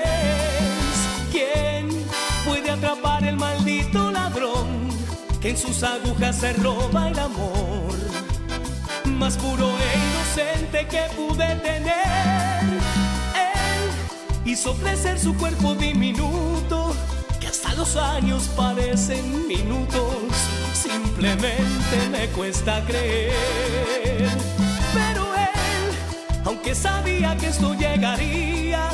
¿Quién 1.30 1.88
puede 2.46 2.70
atrapar 2.70 3.24
el 3.24 3.36
maldito 3.36 4.10
ladrón 4.10 4.91
que 5.42 5.50
en 5.50 5.56
sus 5.56 5.82
agujas 5.82 6.36
se 6.36 6.52
roba 6.52 7.08
el 7.08 7.18
amor 7.18 7.92
más 9.06 9.36
puro 9.36 9.68
e 9.68 9.98
inocente 9.98 10.86
que 10.86 11.02
pude 11.16 11.56
tener? 11.56 12.62
Él 13.34 13.90
hizo 14.44 14.74
crecer 14.76 15.18
su 15.18 15.36
cuerpo 15.36 15.74
diminuto 15.74 16.94
que 17.40 17.48
hasta 17.48 17.74
los 17.74 17.96
años 17.96 18.44
parecen 18.56 19.48
minutos. 19.48 20.14
Simplemente 20.72 22.08
me 22.12 22.28
cuesta 22.28 22.80
creer. 22.84 24.28
Pero 24.94 25.34
él, 25.34 26.44
aunque 26.44 26.72
sabía 26.74 27.36
que 27.36 27.48
esto 27.48 27.74
llegaría, 27.74 28.90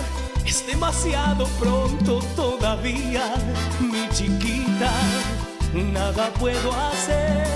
es 0.46 0.66
demasiado 0.66 1.46
pronto 1.60 2.20
todavía, 2.34 3.34
mi 3.80 4.08
chiquita. 4.14 4.90
Nada 5.74 6.30
puedo 6.38 6.72
hacer. 6.72 7.46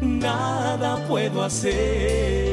Nada 0.00 1.06
puedo 1.06 1.42
hacer. 1.44 2.48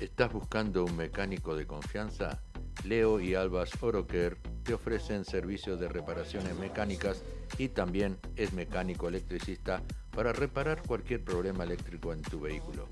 ¿Estás 0.00 0.32
buscando 0.32 0.84
un 0.84 0.96
mecánico 0.96 1.54
de 1.54 1.66
confianza? 1.66 2.40
Leo 2.86 3.20
y 3.20 3.34
Albas 3.34 3.70
Oroker 3.80 4.36
te 4.62 4.72
ofrecen 4.72 5.24
servicios 5.24 5.80
de 5.80 5.88
reparaciones 5.88 6.56
mecánicas 6.56 7.20
y 7.58 7.68
también 7.68 8.16
es 8.36 8.52
mecánico 8.52 9.08
electricista 9.08 9.82
para 10.14 10.32
reparar 10.32 10.82
cualquier 10.86 11.24
problema 11.24 11.64
eléctrico 11.64 12.12
en 12.12 12.22
tu 12.22 12.40
vehículo. 12.40 12.86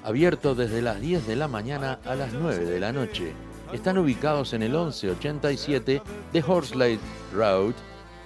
abierto 0.02 0.54
desde 0.54 0.82
las 0.82 1.00
10 1.00 1.26
de 1.26 1.36
la 1.36 1.48
mañana 1.48 1.98
a 2.04 2.14
las 2.14 2.32
9 2.32 2.64
de 2.64 2.80
la 2.80 2.92
noche. 2.92 3.32
Están 3.72 3.98
ubicados 3.98 4.52
en 4.52 4.62
el 4.62 4.70
1187 4.70 6.02
de 6.32 6.44
Horsley 6.46 6.98
Road, 7.32 7.74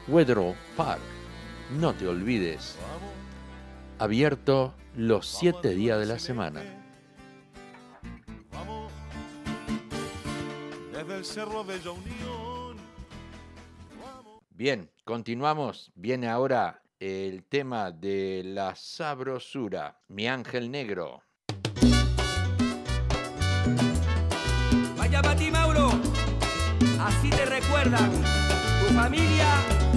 Wetherall 0.09 0.55
Park. 0.77 1.01
No 1.79 1.95
te 1.95 2.07
olvides. 2.07 2.77
Abierto 3.99 4.75
los 4.97 5.27
7 5.27 5.75
días 5.75 5.99
de 5.99 6.07
la 6.07 6.19
semana. 6.19 6.78
Desde 11.09 11.21
el 11.21 11.25
cerro 11.25 11.65
Bella 11.65 11.91
Unión. 11.91 12.77
Bien, 14.51 14.91
continuamos. 15.05 15.91
Viene 15.95 16.29
ahora 16.29 16.83
el 17.01 17.45
tema 17.45 17.91
de 17.91 18.43
la 18.45 18.75
sabrosura. 18.75 19.99
Mi 20.09 20.29
ángel 20.29 20.71
negro. 20.71 21.23
Vaya 24.99 25.23
para 25.23 25.35
ti, 25.35 25.51
Mauro. 25.51 25.93
Así 27.01 27.31
te 27.31 27.47
recuerdan 27.47 28.11
tu 28.13 28.95
familia 28.95 29.88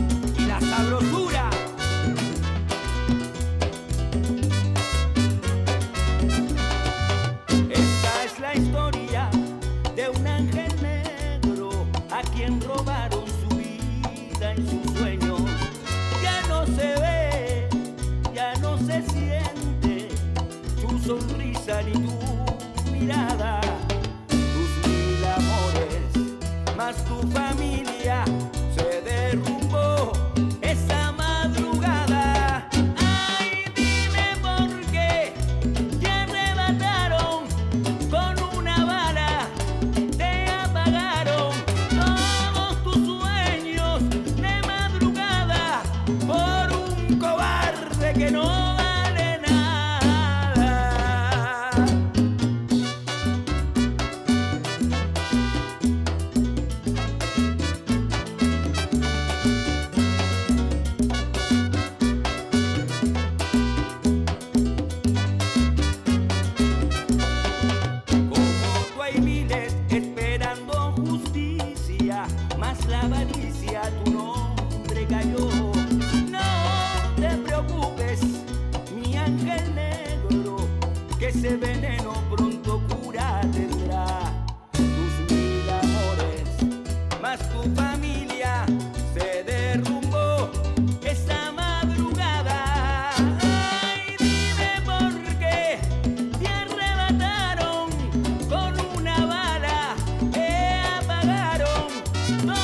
Oh. 102.33 102.60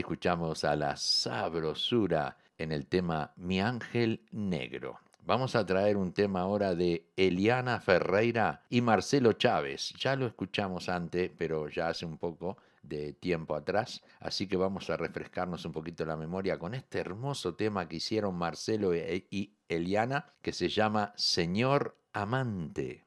Escuchamos 0.00 0.64
a 0.64 0.76
la 0.76 0.96
sabrosura 0.96 2.38
en 2.56 2.72
el 2.72 2.86
tema 2.86 3.32
Mi 3.36 3.60
Ángel 3.60 4.22
Negro. 4.30 4.98
Vamos 5.26 5.54
a 5.54 5.66
traer 5.66 5.98
un 5.98 6.12
tema 6.14 6.40
ahora 6.40 6.74
de 6.74 7.10
Eliana 7.16 7.80
Ferreira 7.80 8.62
y 8.70 8.80
Marcelo 8.80 9.34
Chávez. 9.34 9.92
Ya 9.98 10.16
lo 10.16 10.26
escuchamos 10.26 10.88
antes, 10.88 11.30
pero 11.36 11.68
ya 11.68 11.88
hace 11.88 12.06
un 12.06 12.16
poco 12.16 12.56
de 12.82 13.12
tiempo 13.12 13.54
atrás, 13.54 14.02
así 14.20 14.46
que 14.46 14.56
vamos 14.56 14.88
a 14.88 14.96
refrescarnos 14.96 15.66
un 15.66 15.72
poquito 15.72 16.06
la 16.06 16.16
memoria 16.16 16.58
con 16.58 16.74
este 16.74 16.98
hermoso 16.98 17.54
tema 17.54 17.86
que 17.86 17.96
hicieron 17.96 18.34
Marcelo 18.36 18.94
e- 18.94 19.26
y 19.30 19.52
Eliana, 19.68 20.32
que 20.40 20.54
se 20.54 20.70
llama 20.70 21.12
Señor 21.14 21.98
Amante. 22.14 23.04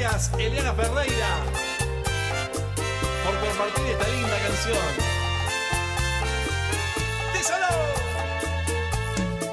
Gracias, 0.00 0.30
Eliana 0.38 0.72
Ferreira, 0.72 1.28
por 3.22 3.38
compartir 3.38 3.86
esta 3.86 4.08
linda 4.08 4.38
canción. 4.46 4.78
¡Díselo! 7.34 7.66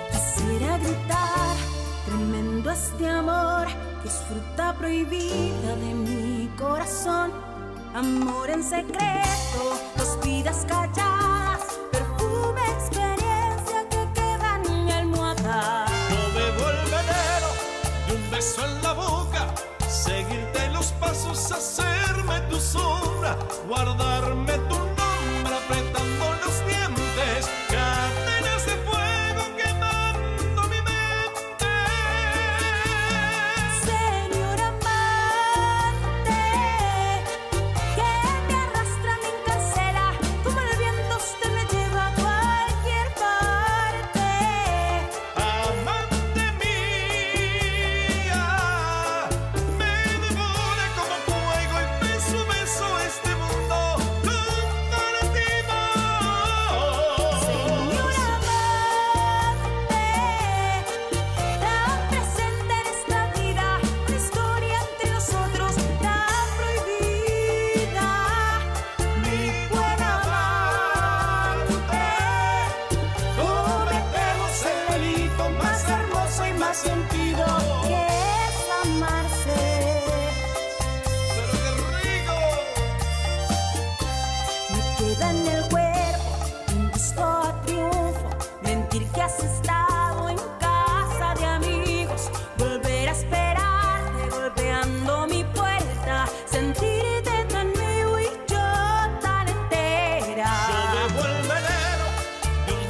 Quisiera 0.09 0.77
gritar, 0.77 1.57
tremendo 2.05 2.71
este 2.71 3.09
amor, 3.09 3.67
que 4.01 4.07
es 4.07 4.23
fruta 4.29 4.73
prohibida 4.77 5.75
de 5.75 5.93
mi 5.93 6.49
corazón. 6.57 7.33
Amor 7.93 8.49
en 8.49 8.63
secreto, 8.63 9.81
dos 9.97 10.17
vidas 10.23 10.65
calladas, 10.65 11.59
perfume, 11.91 12.61
experiencia 12.71 13.83
que 13.89 14.07
queda 14.13 14.61
en 14.63 14.85
mi 14.85 14.91
almohada. 14.93 15.87
No 16.09 16.39
bebo 16.39 16.69
el 16.69 16.85
veneno 16.85 17.49
de 18.07 18.15
un 18.15 18.31
beso 18.31 18.63
en 18.63 18.81
la 18.81 18.93
hacerme 21.33 22.41
tu 22.49 22.59
sombra, 22.59 23.37
guardarme 23.67 24.57
tu 24.66 24.66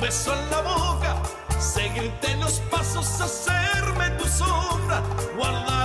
beso 0.08 0.34
en 0.34 0.50
la 0.50 0.62
boca, 0.62 1.22
seguirte 1.60 2.38
los 2.38 2.62
pasos, 2.72 3.20
hacerme 3.20 4.10
tu 4.12 4.26
sombra, 4.26 5.04
guardarme 5.36 5.77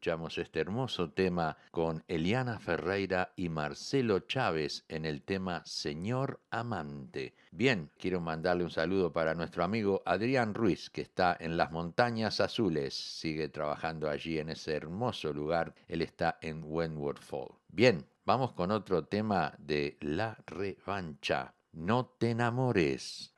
escuchamos 0.00 0.38
este 0.38 0.60
hermoso 0.60 1.10
tema 1.10 1.58
con 1.70 2.02
Eliana 2.08 2.58
Ferreira 2.58 3.34
y 3.36 3.50
Marcelo 3.50 4.20
Chávez 4.20 4.82
en 4.88 5.04
el 5.04 5.20
tema 5.20 5.62
Señor 5.66 6.40
Amante. 6.50 7.34
Bien, 7.50 7.90
quiero 7.98 8.18
mandarle 8.18 8.64
un 8.64 8.70
saludo 8.70 9.12
para 9.12 9.34
nuestro 9.34 9.62
amigo 9.62 10.02
Adrián 10.06 10.54
Ruiz, 10.54 10.88
que 10.88 11.02
está 11.02 11.36
en 11.38 11.58
las 11.58 11.70
Montañas 11.70 12.40
Azules, 12.40 12.94
sigue 12.94 13.50
trabajando 13.50 14.08
allí 14.08 14.38
en 14.38 14.48
ese 14.48 14.74
hermoso 14.74 15.34
lugar, 15.34 15.74
él 15.86 16.00
está 16.00 16.38
en 16.40 16.62
Wentworth 16.64 17.20
Fall. 17.20 17.58
Bien, 17.68 18.06
vamos 18.24 18.54
con 18.54 18.70
otro 18.70 19.04
tema 19.04 19.52
de 19.58 19.98
La 20.00 20.38
Revancha. 20.46 21.52
No 21.72 22.06
te 22.06 22.30
enamores. 22.30 23.34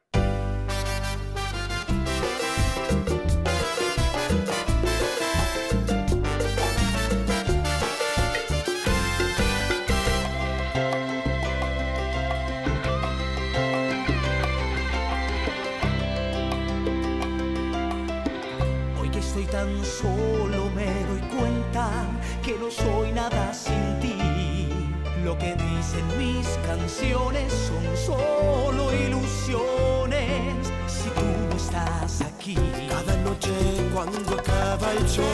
Cuando 34.05 34.35
acaba 34.35 34.93
el 34.93 35.07
show, 35.07 35.25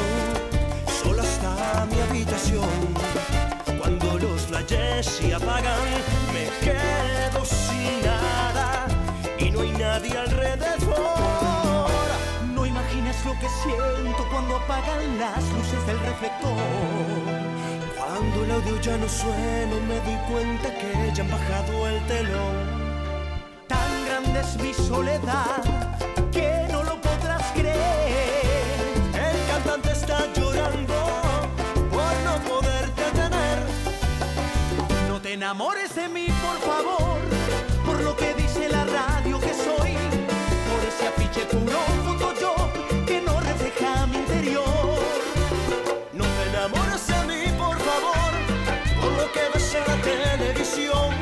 sola 1.03 1.23
está 1.23 1.87
mi 1.91 2.01
habitación. 2.01 2.69
Cuando 3.79 4.19
los 4.19 4.43
flashes 4.43 5.07
se 5.07 5.35
apagan, 5.35 5.81
me 6.35 6.49
quedo 6.61 7.45
sin 7.45 8.03
nada 8.05 8.87
y 9.39 9.51
no 9.51 9.61
hay 9.61 9.71
nadie 9.73 10.19
alrededor. 10.19 11.89
no 12.55 12.67
imaginas 12.67 13.17
lo 13.25 13.33
que 13.41 13.49
siento 13.63 14.27
cuando 14.31 14.57
apagan 14.57 15.19
las 15.19 15.43
luces 15.53 15.87
del 15.87 15.99
reflector. 16.01 16.59
Cuando 17.97 18.45
el 18.45 18.51
audio 18.51 18.81
ya 18.81 18.97
no 18.99 19.09
suena, 19.09 19.77
me 19.89 19.99
doy 20.01 20.19
cuenta 20.31 20.75
que 20.75 21.13
ya 21.15 21.23
han 21.23 21.31
bajado 21.31 21.89
el 21.89 22.07
telón. 22.07 22.57
Tan 23.67 24.05
grande 24.07 24.41
es 24.41 24.57
mi 24.61 24.75
soledad 24.75 25.88
enamores 35.49 35.95
de 35.95 36.07
mí, 36.11 36.27
por 36.43 36.59
favor, 36.59 37.19
por 37.87 37.99
lo 38.03 38.15
que 38.15 38.35
dice 38.35 38.69
la 38.69 38.85
radio 38.85 39.41
que 39.41 39.55
soy, 39.55 39.97
por 40.69 40.81
ese 40.87 41.07
afiche 41.09 41.47
puro 41.47 41.79
Photoshop 42.05 43.07
que 43.07 43.23
no 43.23 43.41
refleja 43.41 44.07
mi 44.09 44.19
interior. 44.19 44.99
No 46.13 46.25
te 46.25 46.43
enamores 46.51 47.07
de 47.07 47.21
mí, 47.29 47.43
por 47.57 47.79
favor, 47.79 48.31
por 49.01 49.13
lo 49.21 49.33
que 49.33 49.41
ves 49.55 49.75
en 49.75 49.85
la 49.91 49.97
televisión. 50.03 51.15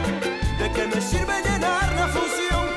¿De 0.59 0.73
qué 0.73 0.89
me 0.89 1.01
sirve 1.01 1.43
llenar 1.45 1.87
la 1.95 2.09
función 2.09 2.76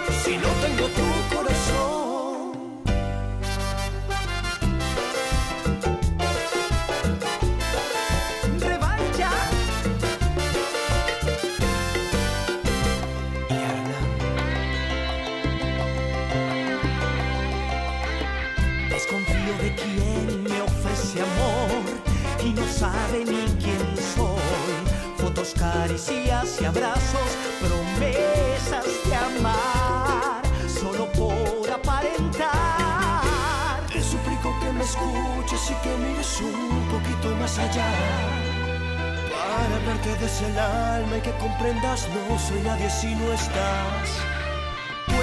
abrazos, 26.70 27.30
promesas 27.60 28.86
de 29.06 29.16
amar, 29.16 30.42
solo 30.68 31.12
por 31.14 31.70
aparentar. 31.70 33.24
Te 33.92 34.02
suplico 34.04 34.54
que 34.62 34.72
me 34.72 34.84
escuches 34.84 35.72
y 35.72 35.76
que 35.84 35.98
mires 35.98 36.42
un 36.42 36.88
poquito 36.94 37.36
más 37.38 37.58
allá. 37.58 37.92
Para 39.34 39.76
hablarte 39.78 40.16
desde 40.22 40.46
el 40.46 40.60
alma 40.60 41.18
y 41.18 41.22
que 41.22 41.32
comprendas, 41.38 42.08
no 42.14 42.38
soy 42.38 42.62
nadie 42.62 42.90
si 42.90 43.16
no 43.16 43.34
estás. 43.34 44.10
Tú 45.08 45.14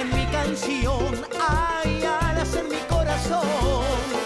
en 0.00 0.08
mi 0.16 0.26
canción, 0.26 1.26
hay 1.50 2.04
alas 2.04 2.54
en 2.54 2.68
mi 2.68 2.78
corazón. 2.88 4.21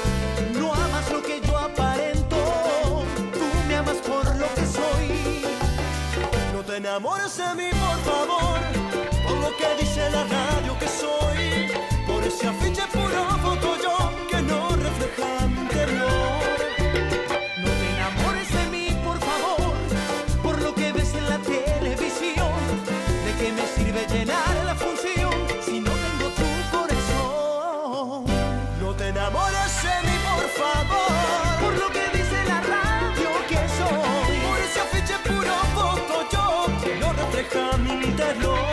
Enamores 6.96 7.36
de 7.36 7.54
mí, 7.56 7.68
por 7.72 7.98
favor, 8.10 8.58
por 9.22 9.36
lo 9.42 9.54
que 9.58 9.82
dice 9.82 10.10
la 10.10 10.24
radio 10.24 10.78
que 10.78 10.88
soy, 10.88 11.70
por 12.06 12.24
ese 12.24 12.48
afiche 12.48 12.86
puro 12.90 13.28
foto 13.42 13.76
yo 13.82 14.28
que 14.30 14.40
no 14.40 14.70
refleja 14.70 15.46
mi 15.46 15.60
interior. 15.60 16.45
Mi 38.38 38.65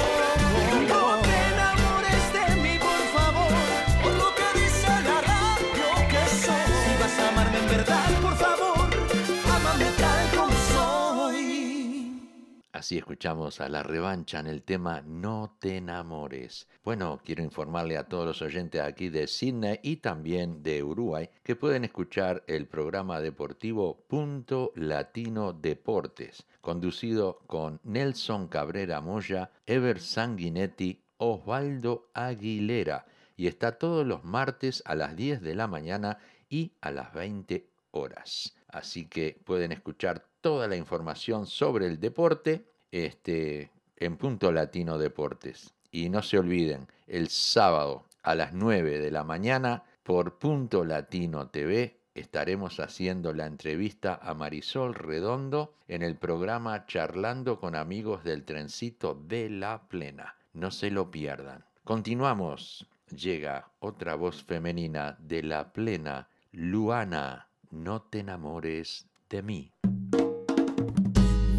Así 12.83 12.97
escuchamos 12.97 13.61
a 13.61 13.69
la 13.69 13.81
revancha 13.81 14.41
en 14.41 14.47
el 14.47 14.61
tema 14.61 15.01
No 15.05 15.55
te 15.61 15.77
enamores. 15.77 16.67
Bueno, 16.83 17.21
quiero 17.23 17.41
informarle 17.41 17.95
a 17.95 18.09
todos 18.09 18.25
los 18.25 18.41
oyentes 18.41 18.81
aquí 18.81 19.07
de 19.07 19.27
Sydney 19.27 19.79
y 19.83 19.95
también 19.95 20.61
de 20.63 20.83
Uruguay 20.83 21.29
que 21.43 21.55
pueden 21.55 21.85
escuchar 21.85 22.43
el 22.45 22.67
programa 22.67 23.21
deportivo 23.21 24.03
Punto 24.09 24.73
Latino 24.75 25.53
Deportes, 25.53 26.45
conducido 26.59 27.39
con 27.47 27.79
Nelson 27.85 28.49
Cabrera 28.49 28.99
Moya, 28.99 29.49
Ever 29.65 30.01
Sanguinetti, 30.01 31.05
Osvaldo 31.15 32.09
Aguilera, 32.13 33.05
y 33.37 33.47
está 33.47 33.77
todos 33.77 34.05
los 34.05 34.25
martes 34.25 34.83
a 34.85 34.95
las 34.95 35.15
10 35.15 35.39
de 35.41 35.55
la 35.55 35.67
mañana 35.67 36.17
y 36.49 36.73
a 36.81 36.91
las 36.91 37.13
20 37.13 37.65
horas. 37.91 38.53
Así 38.67 39.05
que 39.05 39.39
pueden 39.45 39.71
escuchar 39.71 40.27
toda 40.41 40.67
la 40.67 40.75
información 40.75 41.47
sobre 41.47 41.85
el 41.85 42.01
deporte 42.01 42.72
este, 42.93 43.71
en 43.97 44.17
Punto 44.17 44.51
Latino 44.51 44.99
Deportes. 44.99 45.73
Y 45.91 46.09
no 46.09 46.21
se 46.21 46.37
olviden, 46.37 46.87
el 47.07 47.29
sábado 47.29 48.05
a 48.21 48.35
las 48.35 48.53
9 48.53 48.99
de 48.99 49.11
la 49.11 49.23
mañana 49.23 49.83
por 50.03 50.37
Punto 50.37 50.85
Latino 50.85 51.47
TV 51.47 51.97
estaremos 52.13 52.79
haciendo 52.79 53.33
la 53.33 53.47
entrevista 53.47 54.19
a 54.21 54.35
Marisol 54.35 54.93
Redondo 54.93 55.73
en 55.87 56.03
el 56.03 56.15
programa 56.15 56.85
Charlando 56.85 57.59
con 57.59 57.75
amigos 57.75 58.23
del 58.23 58.43
trencito 58.43 59.15
de 59.15 59.49
la 59.49 59.87
plena. 59.87 60.35
No 60.53 60.69
se 60.69 60.91
lo 60.91 61.09
pierdan. 61.09 61.65
Continuamos. 61.83 62.87
Llega 63.09 63.71
otra 63.79 64.15
voz 64.15 64.43
femenina 64.43 65.17
de 65.19 65.41
la 65.41 65.73
plena, 65.73 66.27
Luana. 66.51 67.47
No 67.71 68.03
te 68.03 68.19
enamores 68.19 69.07
de 69.29 69.41
mí. 69.41 69.71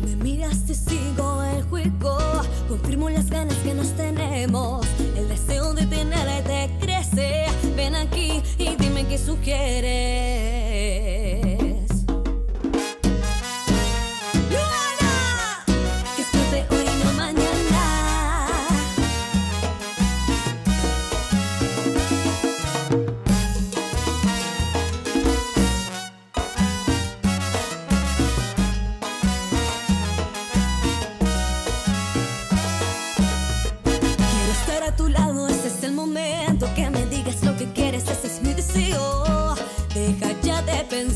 Me 0.05 0.16
miras, 0.16 0.66
te 0.66 0.74
sigo 0.74 1.01
el 1.01 1.03
juego, 1.65 2.19
confirmo 2.69 3.11
las 3.11 3.31
ganas 3.31 3.57
que 3.59 3.75
nos 3.75 3.89
tenemos. 3.97 4.87
El 5.17 5.29
deseo 5.29 5.75
de 5.75 5.87
tenerte 5.87 6.71
crece. 6.81 7.47
Ven 7.77 7.95
aquí 7.95 8.43
y 8.59 8.77
dime 8.77 9.07
qué 9.07 9.19
sugieres. 9.19 10.14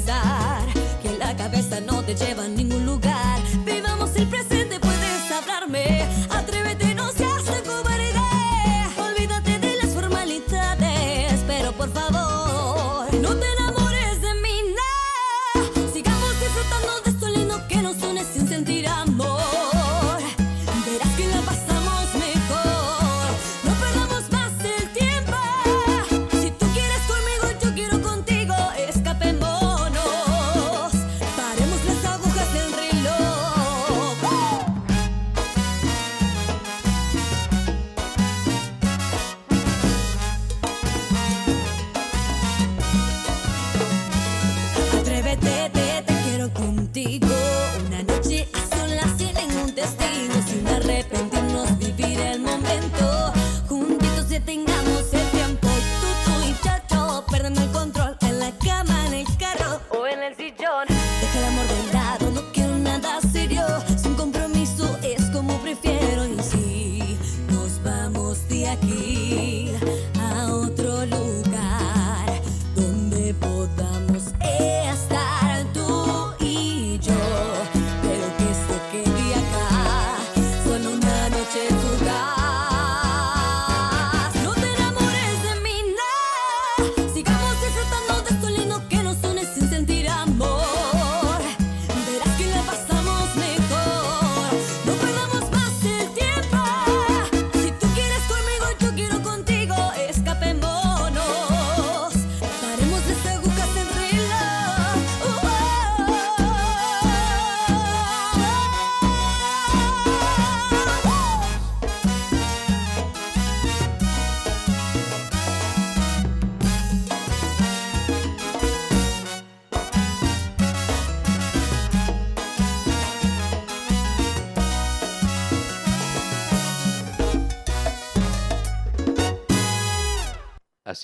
De 0.09 0.48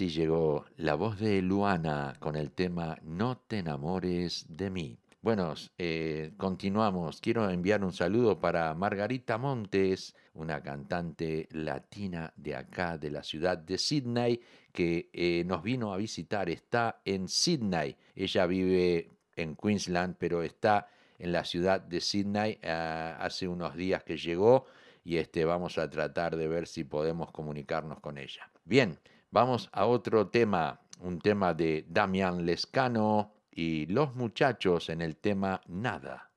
Llegó 0.08 0.66
la 0.76 0.94
voz 0.96 1.18
de 1.18 1.40
Luana 1.40 2.16
con 2.20 2.36
el 2.36 2.52
tema 2.52 2.98
No 3.02 3.38
te 3.38 3.58
enamores 3.58 4.44
de 4.48 4.68
mí. 4.68 4.98
Bueno, 5.22 5.54
eh, 5.78 6.32
continuamos. 6.36 7.20
Quiero 7.20 7.48
enviar 7.48 7.82
un 7.82 7.92
saludo 7.92 8.38
para 8.38 8.74
Margarita 8.74 9.38
Montes, 9.38 10.14
una 10.34 10.62
cantante 10.62 11.48
latina 11.52 12.32
de 12.36 12.54
acá, 12.54 12.98
de 12.98 13.10
la 13.10 13.22
ciudad 13.22 13.56
de 13.56 13.78
Sydney, 13.78 14.40
que 14.72 15.08
eh, 15.12 15.42
nos 15.46 15.62
vino 15.62 15.94
a 15.94 15.96
visitar. 15.96 16.50
Está 16.50 17.00
en 17.04 17.26
Sydney. 17.26 17.96
Ella 18.14 18.46
vive 18.46 19.08
en 19.36 19.56
Queensland, 19.56 20.16
pero 20.18 20.42
está 20.42 20.88
en 21.18 21.32
la 21.32 21.44
ciudad 21.44 21.80
de 21.80 22.00
Sydney. 22.00 22.58
ah, 22.62 23.16
hace 23.20 23.48
unos 23.48 23.74
días 23.74 24.04
que 24.04 24.18
llegó 24.18 24.66
y 25.02 25.16
este, 25.16 25.44
vamos 25.44 25.78
a 25.78 25.88
tratar 25.88 26.36
de 26.36 26.48
ver 26.48 26.66
si 26.66 26.84
podemos 26.84 27.30
comunicarnos 27.30 28.00
con 28.00 28.18
ella. 28.18 28.50
Bien, 28.64 28.98
vamos 29.34 29.68
a 29.72 29.86
otro 29.86 30.28
tema, 30.28 30.80
un 31.00 31.18
tema 31.18 31.54
de 31.54 31.84
Damián 31.88 32.46
Lescano 32.46 33.34
y 33.50 33.84
los 33.86 34.14
muchachos 34.14 34.88
en 34.90 35.02
el 35.02 35.16
tema 35.16 35.60
Nada. 35.66 36.30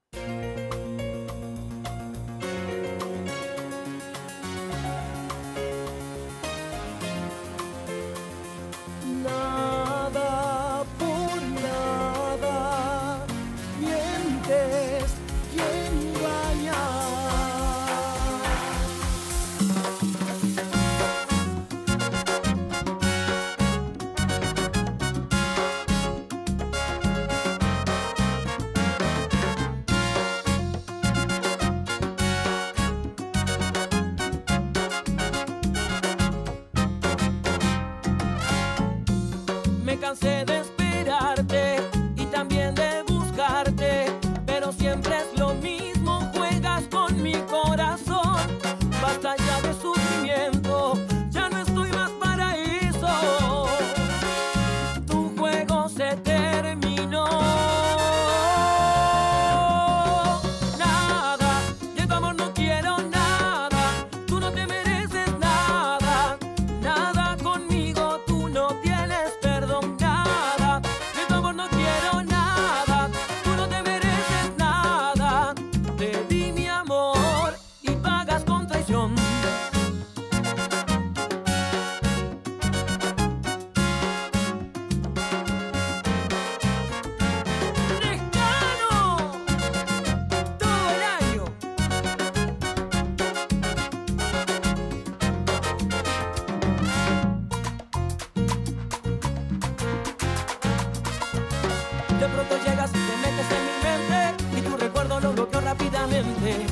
De 102.28 102.34
pronto 102.34 102.58
llegas 102.58 102.92
te 102.92 102.98
metes 102.98 103.48
en 103.56 103.64
mi 103.66 103.76
mente 103.88 104.58
y 104.58 104.62
tu 104.62 104.76
recuerdo 104.76 105.18
lo 105.22 105.32
bloqueo 105.32 105.62
rápidamente. 105.62 106.66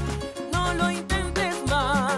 No 0.51 0.73
lo 0.73 0.91
intentes 0.91 1.55
más, 1.69 2.17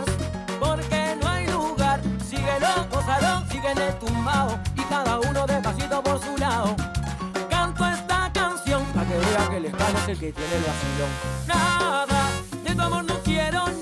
porque 0.59 1.15
no 1.21 1.27
hay 1.29 1.45
lugar. 1.45 2.01
Síguelo, 2.27 2.67
gózalo, 2.91 3.43
el 3.51 3.99
tumbao 3.99 4.59
y 4.75 4.81
cada 4.81 5.19
uno 5.19 5.45
despacito 5.45 6.01
por 6.01 6.19
su 6.19 6.35
lado. 6.38 6.75
Canto 7.47 7.85
esta 7.85 8.31
canción 8.33 8.83
para 8.85 9.07
que 9.07 9.17
vea 9.19 9.49
que 9.51 9.57
el 9.57 9.65
escano 9.65 9.99
es 9.99 10.09
el 10.09 10.19
que 10.19 10.33
tiene 10.33 10.55
el 10.55 10.63
vacilón. 10.63 11.11
Nada, 11.47 12.29
de 12.63 12.75
tu 12.75 12.81
amor 12.81 13.05
no 13.05 13.19
quiero 13.19 13.76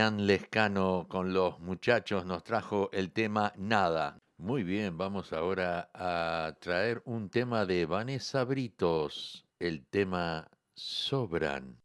Adrián 0.00 0.26
Lescano 0.26 1.04
con 1.10 1.34
los 1.34 1.60
muchachos 1.60 2.24
nos 2.24 2.42
trajo 2.42 2.88
el 2.90 3.12
tema 3.12 3.52
Nada. 3.58 4.18
Muy 4.38 4.62
bien, 4.62 4.96
vamos 4.96 5.30
ahora 5.34 5.90
a 5.92 6.56
traer 6.58 7.02
un 7.04 7.28
tema 7.28 7.66
de 7.66 7.84
Vanessa 7.84 8.44
Britos, 8.44 9.44
el 9.58 9.84
tema 9.84 10.48
Sobran. 10.74 11.76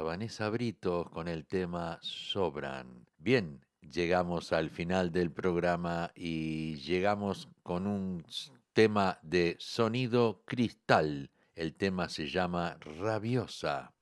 Vanessa 0.00 0.48
Brito 0.48 1.10
con 1.12 1.28
el 1.28 1.46
tema 1.46 1.98
Sobran. 2.00 3.06
Bien, 3.18 3.60
llegamos 3.80 4.52
al 4.52 4.70
final 4.70 5.12
del 5.12 5.30
programa 5.30 6.10
y 6.14 6.76
llegamos 6.76 7.48
con 7.62 7.86
un 7.86 8.24
tema 8.72 9.18
de 9.22 9.56
sonido 9.58 10.42
cristal. 10.46 11.30
El 11.54 11.74
tema 11.74 12.08
se 12.08 12.28
llama 12.28 12.78
Rabiosa. 12.80 13.92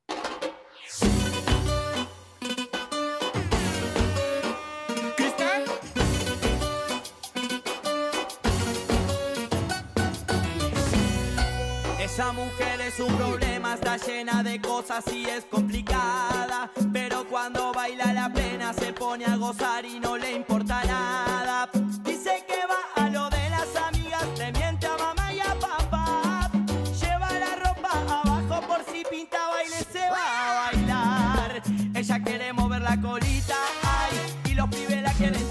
Esa 11.98 12.32
mujer 12.32 12.80
es 12.80 13.00
un 13.00 13.16
problema 13.16 13.49
está 13.74 13.96
llena 13.96 14.42
de 14.42 14.60
cosas 14.60 15.04
y 15.12 15.24
es 15.24 15.44
complicada. 15.44 16.70
Pero 16.92 17.26
cuando 17.28 17.72
baila 17.72 18.12
la 18.12 18.32
plena 18.32 18.72
se 18.72 18.92
pone 18.92 19.24
a 19.24 19.36
gozar 19.36 19.84
y 19.84 20.00
no 20.00 20.16
le 20.16 20.32
importa 20.32 20.82
nada. 20.84 21.68
Dice 22.02 22.44
que 22.46 22.60
va 22.66 23.04
a 23.04 23.08
lo 23.08 23.28
de 23.30 23.50
las 23.50 23.76
amigas, 23.76 24.26
le 24.38 24.52
miente 24.52 24.86
a 24.86 24.96
mamá 24.96 25.32
y 25.32 25.40
a 25.40 25.54
papá. 25.58 26.50
Lleva 27.00 27.30
la 27.38 27.56
ropa 27.56 27.90
abajo 27.92 28.66
por 28.66 28.84
si 28.92 29.04
pinta 29.04 29.38
baile 29.48 29.76
se 29.92 30.10
va 30.10 30.26
a 30.48 30.70
bailar. 30.70 31.62
Ella 31.94 32.22
quiere 32.22 32.52
mover 32.52 32.82
la 32.82 33.00
colita, 33.00 33.56
ay, 33.82 34.50
y 34.50 34.54
los 34.54 34.68
pibes 34.68 35.02
la 35.02 35.12
quieren 35.12 35.49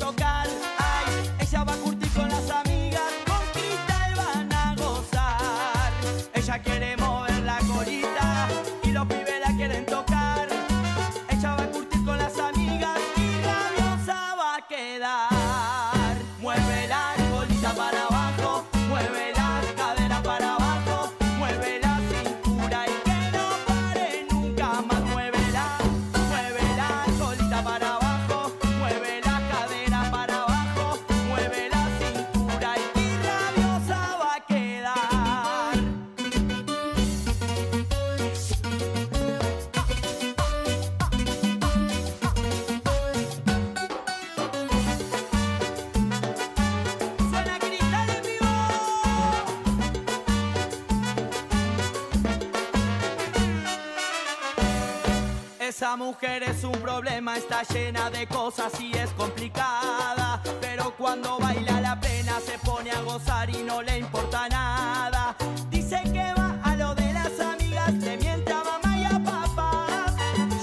mujer 56.21 56.43
es 56.43 56.63
un 56.65 56.73
problema, 56.73 57.37
está 57.37 57.63
llena 57.63 58.09
de 58.09 58.27
cosas 58.27 58.73
y 58.81 58.91
es 58.97 59.09
complicada. 59.11 60.41
Pero 60.59 60.93
cuando 60.97 61.39
baila 61.39 61.79
la 61.79 61.99
plena 61.99 62.39
se 62.41 62.57
pone 62.59 62.91
a 62.91 63.01
gozar 63.01 63.49
y 63.49 63.63
no 63.63 63.81
le 63.81 63.99
importa 63.99 64.49
nada. 64.49 65.35
Dice 65.69 66.01
que 66.03 66.33
va 66.37 66.59
a 66.61 66.75
lo 66.75 66.93
de 66.93 67.13
las 67.13 67.39
amigas, 67.39 67.97
te 67.99 68.17
miente 68.17 68.51
a 68.51 68.63
mamá 68.63 68.97
y 68.97 69.05
a 69.05 69.23
papá. 69.23 69.87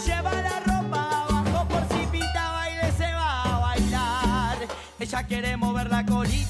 Lleva 0.05 0.33
la 0.43 0.61
ropa 0.61 1.25
abajo 1.25 1.69
por 1.69 1.83
si 1.89 2.07
pinta 2.07 2.53
baile 2.53 2.93
se 2.93 3.13
va 3.13 3.43
a 3.43 3.59
bailar. 3.61 4.59
Ella 4.99 5.23
quiere 5.23 5.57
mover 5.57 5.89
la 5.89 6.05
colita 6.05 6.46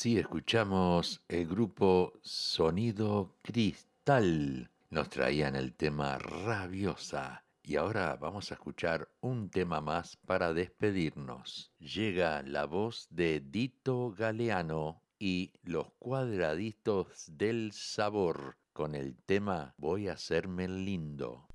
Así 0.00 0.16
escuchamos 0.16 1.20
el 1.28 1.46
grupo 1.46 2.14
Sonido 2.22 3.36
Cristal. 3.42 4.70
Nos 4.88 5.10
traían 5.10 5.56
el 5.56 5.74
tema 5.74 6.16
Rabiosa. 6.16 7.44
Y 7.62 7.76
ahora 7.76 8.16
vamos 8.16 8.50
a 8.50 8.54
escuchar 8.54 9.10
un 9.20 9.50
tema 9.50 9.82
más 9.82 10.16
para 10.16 10.54
despedirnos. 10.54 11.70
Llega 11.78 12.40
la 12.40 12.64
voz 12.64 13.08
de 13.10 13.40
Dito 13.40 14.14
Galeano 14.16 15.02
y 15.18 15.52
los 15.64 15.92
cuadraditos 15.98 17.26
del 17.36 17.72
sabor 17.74 18.56
con 18.72 18.94
el 18.94 19.18
tema 19.26 19.74
Voy 19.76 20.08
a 20.08 20.14
hacerme 20.14 20.66
lindo. 20.66 21.46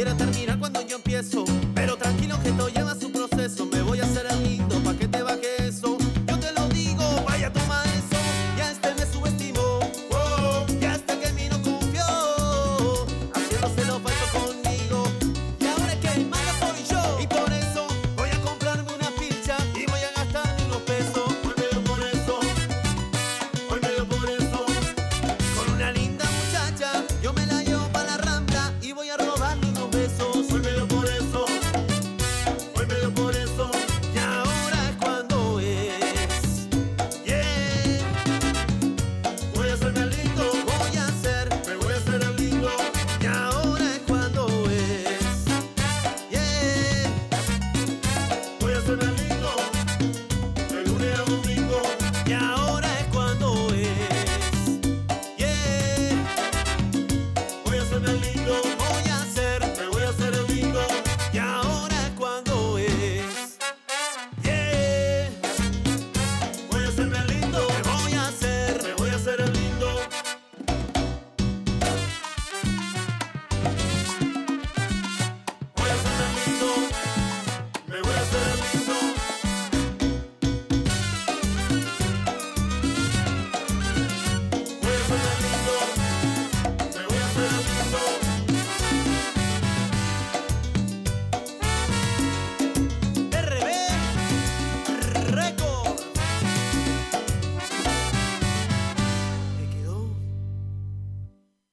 Quiere 0.00 0.14
terminar 0.14 0.58
cuando 0.58 0.79